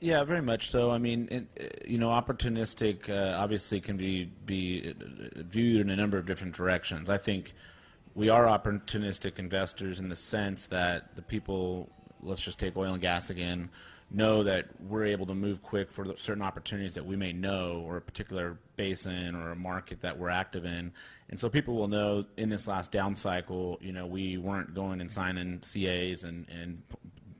Yeah, 0.00 0.22
very 0.24 0.42
much 0.42 0.70
so. 0.70 0.90
I 0.90 0.98
mean, 0.98 1.28
it, 1.30 1.84
you 1.86 1.98
know, 1.98 2.08
opportunistic 2.08 3.08
uh, 3.08 3.36
obviously 3.36 3.80
can 3.80 3.96
be 3.96 4.30
be 4.46 4.94
viewed 5.36 5.80
in 5.80 5.90
a 5.90 5.96
number 5.96 6.18
of 6.18 6.26
different 6.26 6.54
directions. 6.54 7.08
I 7.08 7.18
think 7.18 7.54
we 8.14 8.28
are 8.28 8.46
opportunistic 8.46 9.38
investors 9.38 10.00
in 10.00 10.08
the 10.08 10.16
sense 10.16 10.66
that 10.66 11.14
the 11.16 11.22
people 11.22 11.90
let's 12.22 12.42
just 12.42 12.58
take 12.58 12.76
oil 12.76 12.92
and 12.92 13.02
gas 13.02 13.30
again, 13.30 13.70
know 14.10 14.42
that 14.42 14.66
we're 14.80 15.04
able 15.04 15.26
to 15.26 15.34
move 15.34 15.62
quick 15.62 15.90
for 15.90 16.16
certain 16.16 16.42
opportunities 16.42 16.94
that 16.94 17.04
we 17.04 17.14
may 17.14 17.32
know 17.32 17.82
or 17.84 17.98
a 17.98 18.00
particular 18.00 18.58
basin 18.76 19.34
or 19.34 19.50
a 19.50 19.56
market 19.56 20.00
that 20.00 20.18
we're 20.18 20.30
active 20.30 20.64
in. 20.64 20.90
And 21.28 21.38
so 21.38 21.50
people 21.50 21.74
will 21.74 21.88
know 21.88 22.24
in 22.36 22.48
this 22.48 22.66
last 22.66 22.90
down 22.90 23.14
cycle, 23.14 23.78
you 23.82 23.92
know, 23.92 24.06
we 24.06 24.38
weren't 24.38 24.74
going 24.74 25.00
and 25.00 25.10
signing 25.10 25.60
CAs 25.60 26.24
and, 26.24 26.46
and 26.48 26.82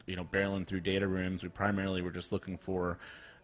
you 0.07 0.15
know, 0.15 0.25
barreling 0.25 0.67
through 0.67 0.81
data 0.81 1.09
rooms. 1.09 1.43
We 1.43 1.49
primarily 1.49 2.03
were 2.03 2.11
just 2.11 2.33
looking 2.33 2.59
for 2.59 2.99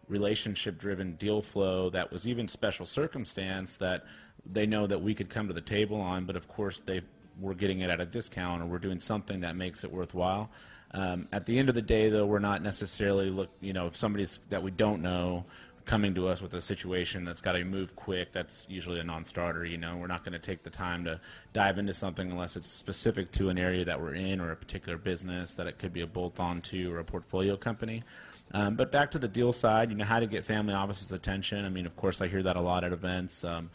relationship 0.07 0.77
driven 0.77 1.15
deal 1.15 1.41
flow 1.41 1.89
that 1.89 2.11
was 2.11 2.27
even 2.27 2.47
special 2.47 2.85
circumstance 2.85 3.77
that 3.77 4.05
they 4.45 4.67
know 4.67 4.85
that 4.85 5.01
we 5.01 5.15
could 5.15 5.31
come 5.31 5.47
to 5.47 5.53
the 5.53 5.61
table 5.61 5.99
on, 5.99 6.25
but 6.25 6.35
of 6.35 6.47
course 6.47 6.79
they 6.79 7.01
we're 7.39 7.53
getting 7.53 7.81
it 7.81 7.89
at 7.89 7.99
a 7.99 8.05
discount 8.05 8.61
or 8.61 8.65
we're 8.65 8.79
doing 8.79 8.99
something 8.99 9.41
that 9.41 9.55
makes 9.55 9.83
it 9.83 9.91
worthwhile. 9.91 10.49
Um, 10.91 11.27
at 11.31 11.45
the 11.45 11.57
end 11.59 11.69
of 11.69 11.75
the 11.75 11.81
day, 11.81 12.09
though, 12.09 12.25
we're 12.25 12.39
not 12.39 12.61
necessarily 12.61 13.29
look. 13.29 13.49
You 13.59 13.73
know, 13.73 13.87
if 13.87 13.95
somebody's 13.95 14.39
that 14.49 14.63
we 14.63 14.71
don't 14.71 15.01
know 15.01 15.45
coming 15.85 16.15
to 16.15 16.27
us 16.27 16.41
with 16.41 16.53
a 16.53 16.61
situation 16.61 17.23
that's 17.25 17.41
got 17.41 17.53
to 17.53 17.63
move 17.63 17.95
quick, 17.95 18.31
that's 18.31 18.67
usually 18.69 18.99
a 18.99 19.03
non-starter. 19.03 19.65
You 19.65 19.77
know, 19.77 19.97
we're 19.97 20.07
not 20.07 20.23
going 20.23 20.33
to 20.33 20.39
take 20.39 20.63
the 20.63 20.69
time 20.69 21.05
to 21.05 21.19
dive 21.53 21.77
into 21.77 21.93
something 21.93 22.31
unless 22.31 22.55
it's 22.55 22.67
specific 22.67 23.31
to 23.33 23.49
an 23.49 23.57
area 23.57 23.85
that 23.85 24.01
we're 24.01 24.15
in 24.15 24.41
or 24.41 24.51
a 24.51 24.55
particular 24.55 24.97
business 24.97 25.53
that 25.53 25.67
it 25.67 25.77
could 25.77 25.93
be 25.93 26.01
a 26.01 26.07
bolt-on 26.07 26.61
to 26.61 26.91
or 26.91 26.99
a 26.99 27.03
portfolio 27.03 27.55
company. 27.55 28.03
Um, 28.51 28.75
but 28.75 28.91
back 28.91 29.11
to 29.11 29.19
the 29.19 29.27
deal 29.27 29.53
side, 29.53 29.89
you 29.89 29.95
know, 29.95 30.05
how 30.05 30.19
to 30.19 30.27
get 30.27 30.45
family 30.45 30.73
offices' 30.73 31.11
attention. 31.11 31.65
I 31.65 31.69
mean, 31.69 31.85
of 31.85 31.95
course, 31.95 32.21
I 32.21 32.27
hear 32.27 32.43
that 32.43 32.55
a 32.55 32.61
lot 32.61 32.83
at 32.83 32.91
events. 32.91 33.43
Um, 33.43 33.69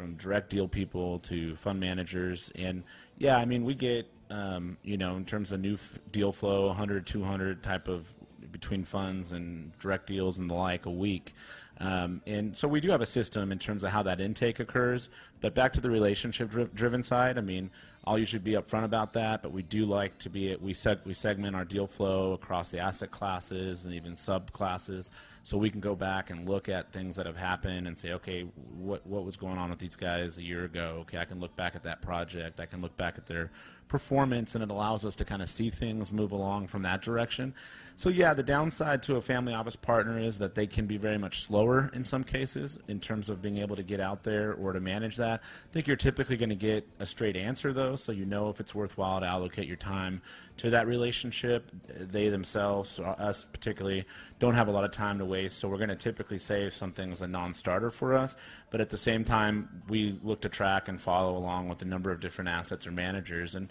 from 0.00 0.14
direct 0.14 0.48
deal 0.48 0.66
people 0.66 1.18
to 1.18 1.54
fund 1.56 1.78
managers. 1.78 2.50
And 2.54 2.84
yeah, 3.18 3.36
I 3.36 3.44
mean, 3.44 3.64
we 3.64 3.74
get, 3.74 4.06
um, 4.30 4.78
you 4.82 4.96
know, 4.96 5.16
in 5.16 5.26
terms 5.26 5.52
of 5.52 5.60
new 5.60 5.74
f- 5.74 5.98
deal 6.10 6.32
flow, 6.32 6.68
100, 6.68 7.06
200 7.06 7.62
type 7.62 7.86
of 7.86 8.08
between 8.60 8.84
funds 8.84 9.32
and 9.32 9.76
direct 9.78 10.06
deals 10.06 10.38
and 10.38 10.50
the 10.50 10.54
like 10.54 10.86
a 10.86 10.90
week. 10.90 11.32
Um, 11.78 12.20
and 12.26 12.54
so 12.54 12.68
we 12.68 12.80
do 12.80 12.90
have 12.90 13.00
a 13.00 13.06
system 13.06 13.50
in 13.52 13.58
terms 13.58 13.84
of 13.84 13.90
how 13.90 14.02
that 14.02 14.20
intake 14.20 14.60
occurs. 14.60 15.08
But 15.40 15.54
back 15.54 15.72
to 15.72 15.80
the 15.80 15.88
relationship 15.90 16.50
dri- 16.50 16.68
driven 16.74 17.02
side, 17.02 17.38
I 17.38 17.40
mean, 17.40 17.70
I'll 18.04 18.18
usually 18.18 18.42
be 18.42 18.52
upfront 18.52 18.84
about 18.84 19.14
that, 19.14 19.42
but 19.42 19.52
we 19.52 19.62
do 19.62 19.86
like 19.86 20.18
to 20.18 20.30
be 20.30 20.54
we 20.56 20.72
seg- 20.72 21.04
we 21.04 21.14
segment 21.14 21.54
our 21.54 21.64
deal 21.64 21.86
flow 21.86 22.32
across 22.32 22.68
the 22.68 22.78
asset 22.78 23.10
classes 23.10 23.84
and 23.84 23.94
even 23.94 24.14
subclasses, 24.14 25.10
so 25.42 25.58
we 25.58 25.68
can 25.70 25.80
go 25.80 25.94
back 25.94 26.30
and 26.30 26.48
look 26.48 26.68
at 26.70 26.92
things 26.92 27.16
that 27.16 27.26
have 27.26 27.36
happened 27.36 27.86
and 27.86 27.96
say, 27.96 28.12
okay, 28.12 28.42
what 28.78 29.06
what 29.06 29.24
was 29.24 29.36
going 29.36 29.58
on 29.58 29.68
with 29.68 29.78
these 29.78 29.96
guys 29.96 30.38
a 30.38 30.42
year 30.42 30.64
ago? 30.64 30.98
Okay, 31.02 31.18
I 31.18 31.26
can 31.26 31.40
look 31.40 31.54
back 31.56 31.76
at 31.76 31.82
that 31.82 32.00
project. 32.00 32.58
I 32.58 32.66
can 32.66 32.80
look 32.80 32.96
back 32.96 33.18
at 33.18 33.26
their 33.26 33.50
performance, 33.90 34.54
and 34.54 34.64
it 34.64 34.70
allows 34.70 35.04
us 35.04 35.14
to 35.16 35.24
kind 35.26 35.42
of 35.42 35.48
see 35.48 35.68
things 35.68 36.10
move 36.10 36.32
along 36.32 36.68
from 36.68 36.82
that 36.82 37.02
direction. 37.02 37.52
So 37.96 38.08
yeah, 38.08 38.32
the 38.32 38.42
downside 38.42 39.02
to 39.02 39.16
a 39.16 39.20
family 39.20 39.52
office 39.52 39.76
partner 39.76 40.18
is 40.18 40.38
that 40.38 40.54
they 40.54 40.66
can 40.66 40.86
be 40.86 40.96
very 40.96 41.18
much 41.18 41.42
slower 41.42 41.90
in 41.92 42.02
some 42.02 42.24
cases 42.24 42.80
in 42.88 42.98
terms 42.98 43.28
of 43.28 43.42
being 43.42 43.58
able 43.58 43.76
to 43.76 43.82
get 43.82 44.00
out 44.00 44.22
there 44.22 44.54
or 44.54 44.72
to 44.72 44.80
manage 44.80 45.16
that. 45.16 45.42
I 45.42 45.72
think 45.72 45.86
you're 45.86 45.98
typically 45.98 46.38
going 46.38 46.48
to 46.48 46.54
get 46.54 46.88
a 46.98 47.04
straight 47.04 47.36
answer 47.36 47.74
though, 47.74 47.96
so 47.96 48.12
you 48.12 48.24
know 48.24 48.48
if 48.48 48.58
it's 48.58 48.74
worthwhile 48.74 49.20
to 49.20 49.26
allocate 49.26 49.66
your 49.66 49.76
time 49.76 50.22
to 50.60 50.70
that 50.70 50.86
relationship. 50.86 51.70
They 51.88 52.28
themselves, 52.28 53.00
us 53.00 53.44
particularly, 53.44 54.04
don't 54.38 54.54
have 54.54 54.68
a 54.68 54.70
lot 54.70 54.84
of 54.84 54.90
time 54.90 55.18
to 55.18 55.24
waste, 55.24 55.58
so 55.58 55.68
we're 55.68 55.78
going 55.78 55.88
to 55.88 55.96
typically 55.96 56.38
say 56.38 56.64
if 56.64 56.72
something's 56.74 57.22
a 57.22 57.26
non-starter 57.26 57.90
for 57.90 58.14
us. 58.14 58.36
But 58.70 58.80
at 58.80 58.90
the 58.90 58.98
same 58.98 59.24
time, 59.24 59.82
we 59.88 60.18
look 60.22 60.42
to 60.42 60.48
track 60.48 60.88
and 60.88 61.00
follow 61.00 61.36
along 61.36 61.68
with 61.68 61.80
a 61.82 61.86
number 61.86 62.10
of 62.10 62.20
different 62.20 62.50
assets 62.50 62.86
or 62.86 62.92
managers 62.92 63.54
and 63.54 63.70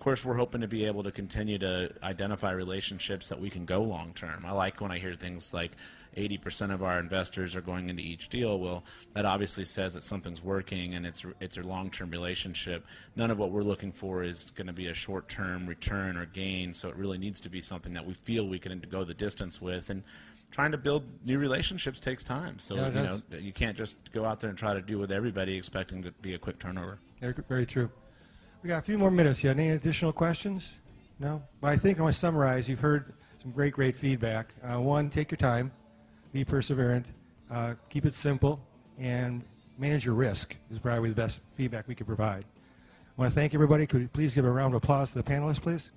course, 0.00 0.24
we're 0.24 0.36
hoping 0.36 0.60
to 0.62 0.68
be 0.68 0.84
able 0.84 1.02
to 1.02 1.12
continue 1.12 1.58
to 1.58 1.92
identify 2.02 2.50
relationships 2.50 3.28
that 3.28 3.40
we 3.40 3.50
can 3.50 3.64
go 3.64 3.82
long 3.82 4.12
term. 4.14 4.44
I 4.44 4.52
like 4.52 4.80
when 4.80 4.90
I 4.90 4.98
hear 4.98 5.14
things 5.14 5.54
like 5.54 5.72
80% 6.16 6.72
of 6.72 6.82
our 6.82 6.98
investors 6.98 7.54
are 7.54 7.60
going 7.60 7.88
into 7.88 8.02
each 8.02 8.28
deal. 8.28 8.58
Well, 8.58 8.84
that 9.14 9.24
obviously 9.24 9.64
says 9.64 9.94
that 9.94 10.02
something's 10.02 10.42
working 10.42 10.94
and 10.94 11.06
it's 11.06 11.24
it's 11.40 11.56
a 11.56 11.62
long-term 11.62 12.10
relationship. 12.10 12.84
None 13.14 13.30
of 13.30 13.38
what 13.38 13.52
we're 13.52 13.62
looking 13.62 13.92
for 13.92 14.24
is 14.24 14.50
going 14.50 14.66
to 14.66 14.72
be 14.72 14.88
a 14.88 14.94
short-term 14.94 15.66
return 15.66 16.16
or 16.16 16.26
gain. 16.26 16.74
So 16.74 16.88
it 16.88 16.96
really 16.96 17.18
needs 17.18 17.40
to 17.42 17.48
be 17.48 17.60
something 17.60 17.92
that 17.92 18.04
we 18.04 18.14
feel 18.14 18.46
we 18.48 18.58
can 18.58 18.80
go 18.90 19.04
the 19.04 19.14
distance 19.14 19.60
with 19.60 19.90
and. 19.90 20.02
Trying 20.52 20.72
to 20.72 20.78
build 20.78 21.04
new 21.24 21.38
relationships 21.38 22.00
takes 22.00 22.24
time, 22.24 22.58
so 22.58 22.74
Yeah, 22.74 22.88
you 22.88 22.94
know 22.94 23.20
you 23.38 23.52
can't 23.52 23.76
just 23.76 23.96
go 24.10 24.24
out 24.24 24.40
there 24.40 24.50
and 24.50 24.58
try 24.58 24.74
to 24.74 24.82
do 24.82 24.98
with 24.98 25.12
everybody 25.12 25.56
expecting 25.56 26.02
to 26.02 26.10
be 26.22 26.34
a 26.34 26.38
quick 26.40 26.58
turnover. 26.58 26.98
Very 27.20 27.64
true. 27.64 27.88
We 28.62 28.68
got 28.68 28.80
a 28.80 28.82
few 28.82 28.98
more 28.98 29.10
minutes. 29.10 29.42
You 29.42 29.50
any 29.50 29.70
additional 29.70 30.12
questions? 30.12 30.74
No? 31.18 31.42
Well, 31.62 31.72
I 31.72 31.76
think 31.76 31.98
I 31.98 32.02
want 32.02 32.14
to 32.14 32.20
summarize. 32.20 32.68
You've 32.68 32.80
heard 32.80 33.14
some 33.40 33.52
great, 33.52 33.72
great 33.72 33.96
feedback. 33.96 34.52
Uh, 34.62 34.78
one, 34.80 35.08
take 35.08 35.30
your 35.30 35.38
time, 35.38 35.72
be 36.34 36.44
perseverant, 36.44 37.04
uh, 37.50 37.74
keep 37.88 38.04
it 38.04 38.14
simple, 38.14 38.60
and 38.98 39.42
manage 39.78 40.04
your 40.04 40.14
risk 40.14 40.56
is 40.70 40.78
probably 40.78 41.08
the 41.08 41.14
best 41.14 41.40
feedback 41.56 41.88
we 41.88 41.94
could 41.94 42.06
provide. 42.06 42.44
I 42.44 43.22
want 43.22 43.30
to 43.30 43.34
thank 43.34 43.54
everybody. 43.54 43.86
Could 43.86 44.02
you 44.02 44.08
please 44.08 44.34
give 44.34 44.44
a 44.44 44.50
round 44.50 44.74
of 44.74 44.82
applause 44.82 45.12
to 45.12 45.22
the 45.22 45.24
panelists, 45.24 45.62
please? 45.62 45.90